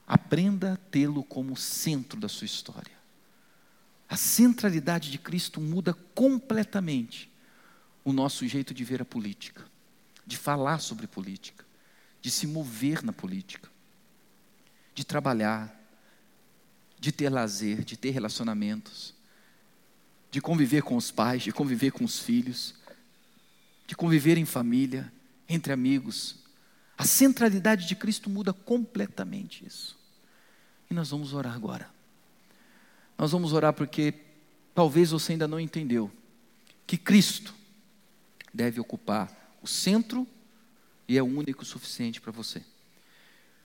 aprenda 0.06 0.74
a 0.74 0.78
tê-lo 0.78 1.24
como 1.24 1.56
centro 1.56 2.20
da 2.20 2.28
sua 2.28 2.46
história. 2.46 3.00
A 4.10 4.18
centralidade 4.18 5.10
de 5.10 5.18
Cristo 5.18 5.62
muda 5.62 5.94
completamente 5.94 7.32
o 8.04 8.12
nosso 8.12 8.46
jeito 8.46 8.74
de 8.74 8.84
ver 8.84 9.02
a 9.02 9.06
política, 9.06 9.64
de 10.26 10.36
falar 10.36 10.80
sobre 10.80 11.08
política, 11.08 11.66
de 12.22 12.30
se 12.30 12.46
mover 12.46 13.04
na 13.04 13.14
política, 13.14 13.71
de 14.94 15.06
trabalhar, 15.06 15.78
de 17.00 17.12
ter 17.12 17.30
lazer, 17.30 17.84
de 17.84 17.98
ter 17.98 18.12
relacionamentos, 18.12 19.14
de 20.30 20.40
conviver 20.40 20.84
com 20.84 20.96
os 20.96 21.12
pais, 21.12 21.44
de 21.44 21.52
conviver 21.52 21.92
com 21.92 22.04
os 22.06 22.20
filhos, 22.20 22.76
de 23.88 23.96
conviver 23.96 24.38
em 24.38 24.46
família, 24.46 25.12
entre 25.50 25.74
amigos. 25.74 26.38
A 26.98 27.06
centralidade 27.06 27.88
de 27.88 27.96
Cristo 27.96 28.30
muda 28.30 28.54
completamente 28.54 29.66
isso. 29.66 29.98
E 30.90 30.94
nós 30.94 31.10
vamos 31.10 31.34
orar 31.34 31.54
agora. 31.54 31.90
Nós 33.18 33.32
vamos 33.32 33.54
orar 33.54 33.74
porque 33.74 34.14
talvez 34.74 35.12
você 35.12 35.34
ainda 35.34 35.48
não 35.48 35.60
entendeu 35.60 36.12
que 36.88 36.98
Cristo 36.98 37.54
deve 38.54 38.80
ocupar 38.80 39.58
o 39.62 39.68
centro 39.68 40.28
e 41.08 41.18
é 41.18 41.22
o 41.22 41.26
único 41.26 41.66
suficiente 41.66 42.22
para 42.22 42.32
você. 42.32 42.64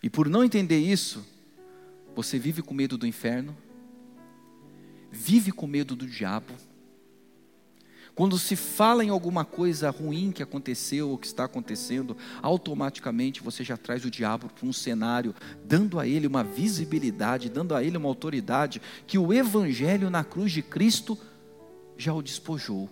E 0.06 0.08
por 0.08 0.28
não 0.28 0.44
entender 0.44 0.78
isso, 0.78 1.26
você 2.14 2.38
vive 2.38 2.62
com 2.62 2.72
medo 2.72 2.96
do 2.96 3.08
inferno, 3.08 3.56
vive 5.10 5.50
com 5.50 5.66
medo 5.66 5.96
do 5.96 6.06
diabo. 6.06 6.54
Quando 8.14 8.38
se 8.38 8.54
fala 8.54 9.04
em 9.04 9.08
alguma 9.08 9.44
coisa 9.44 9.90
ruim 9.90 10.30
que 10.30 10.44
aconteceu 10.44 11.10
ou 11.10 11.18
que 11.18 11.26
está 11.26 11.42
acontecendo, 11.46 12.16
automaticamente 12.40 13.42
você 13.42 13.64
já 13.64 13.76
traz 13.76 14.04
o 14.04 14.10
diabo 14.10 14.48
para 14.48 14.64
um 14.68 14.72
cenário, 14.72 15.34
dando 15.64 15.98
a 15.98 16.06
ele 16.06 16.28
uma 16.28 16.44
visibilidade, 16.44 17.50
dando 17.50 17.74
a 17.74 17.82
ele 17.82 17.96
uma 17.96 18.08
autoridade 18.08 18.80
que 19.08 19.18
o 19.18 19.32
Evangelho 19.32 20.08
na 20.08 20.22
cruz 20.22 20.52
de 20.52 20.62
Cristo 20.62 21.18
já 21.98 22.14
o 22.14 22.22
despojou 22.22 22.88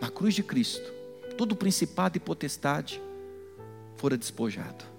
na 0.00 0.10
cruz 0.10 0.34
de 0.34 0.42
Cristo, 0.42 0.92
todo 1.38 1.54
principado 1.54 2.16
e 2.16 2.20
potestade 2.20 3.00
fora 3.94 4.18
despojado. 4.18 4.95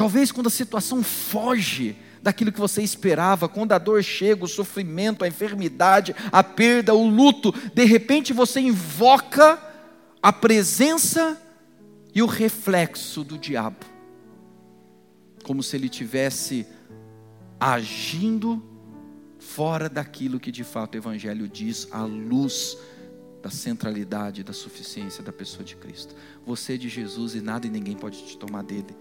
Talvez 0.00 0.32
quando 0.32 0.46
a 0.46 0.50
situação 0.50 1.02
foge 1.02 1.94
daquilo 2.22 2.50
que 2.50 2.58
você 2.58 2.80
esperava, 2.80 3.46
quando 3.50 3.72
a 3.72 3.78
dor 3.78 4.02
chega, 4.02 4.42
o 4.42 4.48
sofrimento, 4.48 5.22
a 5.22 5.28
enfermidade, 5.28 6.16
a 6.32 6.42
perda, 6.42 6.94
o 6.94 7.06
luto, 7.06 7.52
de 7.74 7.84
repente 7.84 8.32
você 8.32 8.60
invoca 8.60 9.62
a 10.22 10.32
presença 10.32 11.38
e 12.14 12.22
o 12.22 12.26
reflexo 12.26 13.22
do 13.22 13.36
diabo, 13.36 13.84
como 15.44 15.62
se 15.62 15.76
ele 15.76 15.90
tivesse 15.90 16.66
agindo 17.60 18.64
fora 19.38 19.86
daquilo 19.86 20.40
que 20.40 20.50
de 20.50 20.64
fato 20.64 20.94
o 20.94 20.98
Evangelho 20.98 21.46
diz, 21.46 21.86
a 21.90 22.04
luz 22.04 22.74
da 23.42 23.50
centralidade, 23.50 24.42
da 24.42 24.54
suficiência 24.54 25.22
da 25.22 25.30
pessoa 25.30 25.62
de 25.62 25.76
Cristo. 25.76 26.14
Você 26.46 26.76
é 26.76 26.78
de 26.78 26.88
Jesus 26.88 27.34
e 27.34 27.42
nada 27.42 27.66
e 27.66 27.70
ninguém 27.70 27.98
pode 27.98 28.24
te 28.24 28.38
tomar 28.38 28.62
dele. 28.62 28.96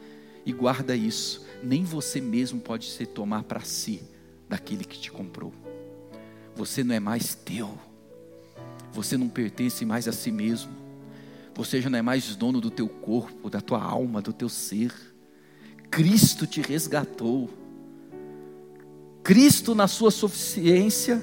E 0.45 0.51
guarda 0.51 0.95
isso, 0.95 1.45
nem 1.63 1.83
você 1.83 2.19
mesmo 2.21 2.59
pode 2.59 2.85
se 2.85 3.05
tomar 3.05 3.43
para 3.43 3.61
si 3.61 4.01
daquele 4.47 4.83
que 4.83 4.97
te 4.97 5.11
comprou. 5.11 5.53
Você 6.55 6.83
não 6.83 6.95
é 6.95 6.99
mais 6.99 7.35
teu. 7.35 7.77
Você 8.91 9.17
não 9.17 9.29
pertence 9.29 9.85
mais 9.85 10.07
a 10.07 10.11
si 10.11 10.31
mesmo. 10.31 10.71
Você 11.55 11.81
já 11.81 11.89
não 11.89 11.99
é 11.99 12.01
mais 12.01 12.35
dono 12.35 12.59
do 12.59 12.71
teu 12.71 12.87
corpo, 12.87 13.49
da 13.49 13.61
tua 13.61 13.81
alma, 13.81 14.21
do 14.21 14.33
teu 14.33 14.49
ser. 14.49 14.93
Cristo 15.91 16.47
te 16.47 16.61
resgatou. 16.61 17.49
Cristo, 19.23 19.75
na 19.75 19.87
sua 19.87 20.09
suficiência, 20.09 21.21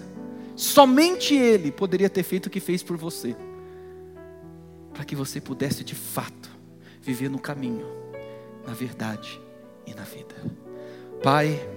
Somente 0.56 1.34
Ele 1.34 1.70
poderia 1.70 2.08
ter 2.08 2.22
feito 2.22 2.46
o 2.46 2.50
que 2.50 2.60
fez 2.60 2.82
por 2.82 2.96
você, 2.96 3.36
para 4.94 5.04
que 5.04 5.14
você 5.14 5.38
pudesse 5.38 5.84
de 5.84 5.94
fato 5.94 6.50
viver 7.02 7.28
no 7.28 7.38
caminho, 7.38 7.86
na 8.66 8.72
verdade 8.72 9.40
e 9.86 9.94
na 9.94 10.02
vida. 10.02 10.34
Pai, 11.22 11.68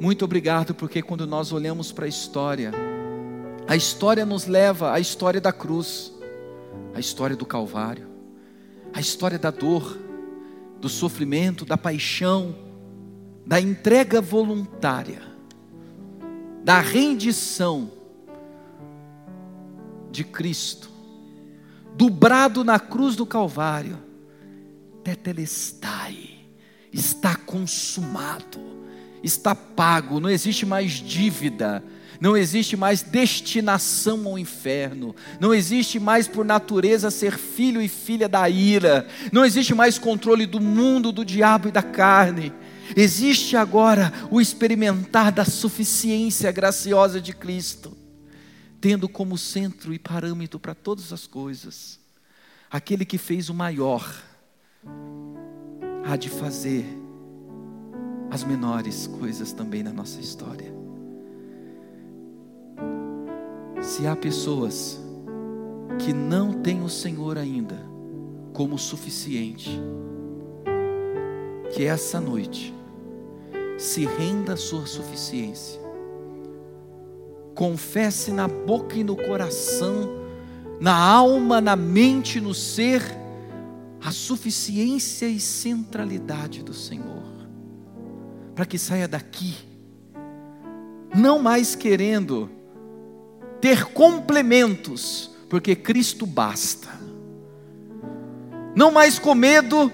muito 0.00 0.24
obrigado, 0.24 0.74
porque 0.74 1.02
quando 1.02 1.26
nós 1.26 1.52
olhamos 1.52 1.92
para 1.92 2.06
a 2.06 2.08
história, 2.08 2.72
a 3.66 3.76
história 3.76 4.24
nos 4.24 4.46
leva 4.46 4.92
à 4.92 5.00
história 5.00 5.40
da 5.40 5.52
cruz, 5.52 6.12
a 6.94 7.00
história 7.00 7.36
do 7.36 7.46
Calvário, 7.46 8.08
a 8.92 9.00
história 9.00 9.38
da 9.38 9.50
dor, 9.50 9.98
do 10.80 10.88
sofrimento, 10.88 11.64
da 11.64 11.78
paixão, 11.78 12.54
da 13.46 13.60
entrega 13.60 14.20
voluntária 14.20 15.32
da 16.64 16.80
rendição 16.80 17.90
de 20.10 20.22
Cristo, 20.22 20.90
dobrado 21.96 22.62
na 22.62 22.78
cruz 22.78 23.16
do 23.16 23.26
Calvário, 23.26 23.98
tetelestai, 25.02 26.30
está 26.92 27.34
consumado, 27.36 28.60
está 29.22 29.54
pago, 29.54 30.20
não 30.20 30.28
existe 30.28 30.66
mais 30.66 30.92
dívida, 30.92 31.82
não 32.20 32.36
existe 32.36 32.76
mais 32.76 33.02
destinação 33.02 34.28
ao 34.28 34.38
inferno, 34.38 35.14
não 35.40 35.52
existe 35.52 35.98
mais 35.98 36.28
por 36.28 36.44
natureza 36.44 37.10
ser 37.10 37.36
filho 37.36 37.82
e 37.82 37.88
filha 37.88 38.28
da 38.28 38.48
ira, 38.48 39.08
não 39.32 39.44
existe 39.44 39.74
mais 39.74 39.98
controle 39.98 40.46
do 40.46 40.60
mundo, 40.60 41.10
do 41.10 41.24
diabo 41.24 41.68
e 41.68 41.72
da 41.72 41.82
carne. 41.82 42.52
Existe 42.94 43.56
agora 43.56 44.12
o 44.30 44.40
experimentar 44.40 45.32
da 45.32 45.44
suficiência 45.44 46.52
graciosa 46.52 47.20
de 47.20 47.32
Cristo, 47.32 47.96
tendo 48.80 49.08
como 49.08 49.38
centro 49.38 49.92
e 49.92 49.98
parâmetro 49.98 50.60
para 50.60 50.74
todas 50.74 51.12
as 51.12 51.26
coisas, 51.26 51.98
aquele 52.70 53.04
que 53.04 53.18
fez 53.18 53.48
o 53.48 53.54
maior, 53.54 54.22
há 56.04 56.16
de 56.16 56.28
fazer 56.28 56.84
as 58.30 58.44
menores 58.44 59.06
coisas 59.06 59.52
também 59.52 59.82
na 59.82 59.92
nossa 59.92 60.20
história. 60.20 60.72
Se 63.80 64.06
há 64.06 64.16
pessoas 64.16 65.00
que 65.98 66.12
não 66.12 66.52
têm 66.52 66.82
o 66.82 66.88
Senhor 66.88 67.36
ainda 67.36 67.78
como 68.52 68.78
suficiente, 68.78 69.80
que 71.74 71.84
essa 71.84 72.20
noite 72.20 72.74
se 73.78 74.06
renda 74.06 74.52
à 74.54 74.56
sua 74.56 74.86
suficiência. 74.86 75.80
Confesse 77.54 78.30
na 78.30 78.46
boca 78.46 78.96
e 78.96 79.04
no 79.04 79.16
coração, 79.16 80.22
na 80.80 80.96
alma, 80.96 81.60
na 81.60 81.76
mente, 81.76 82.40
no 82.40 82.54
ser, 82.54 83.02
a 84.04 84.10
suficiência 84.10 85.26
e 85.26 85.38
centralidade 85.38 86.62
do 86.62 86.74
Senhor, 86.74 87.22
para 88.54 88.66
que 88.66 88.76
saia 88.76 89.06
daqui, 89.06 89.54
não 91.14 91.38
mais 91.38 91.76
querendo 91.76 92.50
ter 93.60 93.84
complementos, 93.86 95.30
porque 95.48 95.76
Cristo 95.76 96.26
basta, 96.26 96.88
não 98.74 98.90
mais 98.90 99.18
com 99.18 99.34
medo 99.34 99.92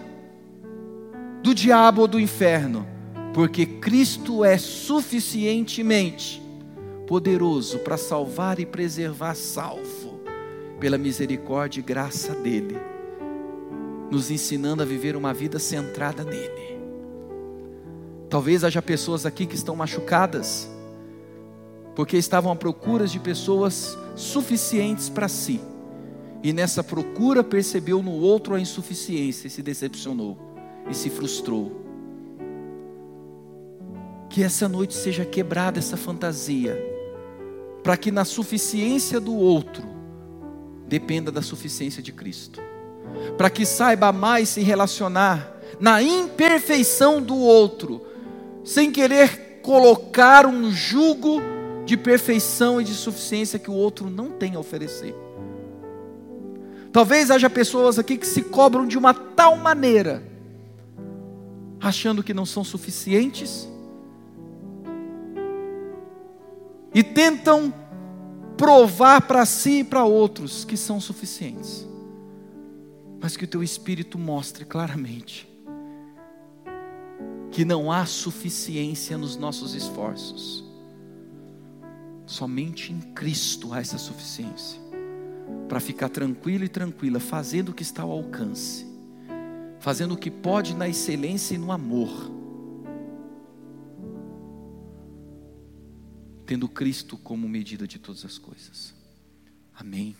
do 1.42 1.54
diabo 1.54 2.02
ou 2.02 2.08
do 2.08 2.18
inferno, 2.18 2.86
porque 3.34 3.66
Cristo 3.66 4.44
é 4.44 4.56
suficientemente 4.56 6.42
poderoso 7.06 7.78
para 7.80 7.96
salvar 7.96 8.58
e 8.58 8.66
preservar 8.66 9.34
salvo, 9.34 10.20
pela 10.80 10.96
misericórdia 10.96 11.80
e 11.80 11.82
graça 11.82 12.34
dEle, 12.34 12.78
nos 14.10 14.30
ensinando 14.30 14.82
a 14.82 14.86
viver 14.86 15.16
uma 15.16 15.34
vida 15.34 15.58
centrada 15.58 16.24
nele. 16.24 16.78
Talvez 18.28 18.64
haja 18.64 18.82
pessoas 18.82 19.24
aqui 19.24 19.46
que 19.46 19.54
estão 19.54 19.74
machucadas, 19.74 20.70
porque 21.94 22.16
estavam 22.16 22.52
à 22.52 22.56
procura 22.56 23.06
de 23.06 23.18
pessoas 23.18 23.96
suficientes 24.14 25.08
para 25.08 25.28
si, 25.28 25.60
e 26.42 26.52
nessa 26.52 26.84
procura 26.84 27.42
percebeu 27.42 28.02
no 28.02 28.12
outro 28.12 28.54
a 28.54 28.60
insuficiência 28.60 29.48
e 29.48 29.50
se 29.50 29.62
decepcionou 29.62 30.36
e 30.88 30.94
se 30.94 31.10
frustrou. 31.10 31.84
Que 34.30 34.42
essa 34.42 34.68
noite 34.68 34.94
seja 34.94 35.24
quebrada 35.24 35.78
essa 35.78 35.96
fantasia, 35.96 36.76
para 37.82 37.96
que 37.96 38.10
na 38.10 38.24
suficiência 38.24 39.18
do 39.18 39.34
outro 39.34 39.82
dependa 40.86 41.32
da 41.32 41.42
suficiência 41.42 42.02
de 42.02 42.12
Cristo, 42.12 42.60
para 43.36 43.50
que 43.50 43.64
saiba 43.64 44.12
mais 44.12 44.48
se 44.48 44.60
relacionar 44.60 45.56
na 45.80 46.02
imperfeição 46.02 47.22
do 47.22 47.36
outro, 47.36 48.04
sem 48.64 48.90
querer 48.90 49.60
colocar 49.62 50.46
um 50.46 50.70
jugo 50.70 51.40
de 51.84 51.96
perfeição 51.96 52.80
e 52.80 52.84
de 52.84 52.94
suficiência 52.94 53.58
que 53.58 53.70
o 53.70 53.74
outro 53.74 54.10
não 54.10 54.30
tem 54.30 54.54
a 54.54 54.58
oferecer. 54.58 55.14
Talvez 56.92 57.30
haja 57.30 57.48
pessoas 57.48 57.98
aqui 57.98 58.16
que 58.16 58.26
se 58.26 58.42
cobram 58.42 58.86
de 58.86 58.98
uma 58.98 59.14
tal 59.14 59.56
maneira 59.56 60.22
achando 61.80 62.22
que 62.22 62.34
não 62.34 62.44
são 62.44 62.64
suficientes 62.64 63.68
e 66.92 67.02
tentam 67.02 67.72
provar 68.56 69.22
para 69.22 69.46
si 69.46 69.80
e 69.80 69.84
para 69.84 70.04
outros 70.04 70.64
que 70.64 70.76
são 70.76 71.00
suficientes. 71.00 71.87
Mas 73.20 73.36
que 73.36 73.44
o 73.44 73.48
teu 73.48 73.62
espírito 73.62 74.18
mostre 74.18 74.64
claramente 74.64 75.48
que 77.50 77.64
não 77.64 77.90
há 77.90 78.06
suficiência 78.06 79.18
nos 79.18 79.36
nossos 79.36 79.74
esforços. 79.74 80.64
Somente 82.26 82.92
em 82.92 83.00
Cristo 83.00 83.72
há 83.72 83.80
essa 83.80 83.98
suficiência. 83.98 84.80
Para 85.68 85.80
ficar 85.80 86.08
tranquilo 86.08 86.64
e 86.64 86.68
tranquila, 86.68 87.18
fazendo 87.18 87.70
o 87.70 87.74
que 87.74 87.82
está 87.82 88.02
ao 88.02 88.12
alcance 88.12 88.88
fazendo 89.80 90.14
o 90.14 90.18
que 90.18 90.30
pode 90.30 90.74
na 90.74 90.88
excelência 90.88 91.54
e 91.54 91.58
no 91.58 91.72
amor, 91.72 92.30
tendo 96.44 96.68
Cristo 96.68 97.16
como 97.16 97.48
medida 97.48 97.86
de 97.86 97.98
todas 97.98 98.24
as 98.24 98.38
coisas. 98.38 98.94
Amém. 99.74 100.16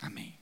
Amém. 0.00 0.41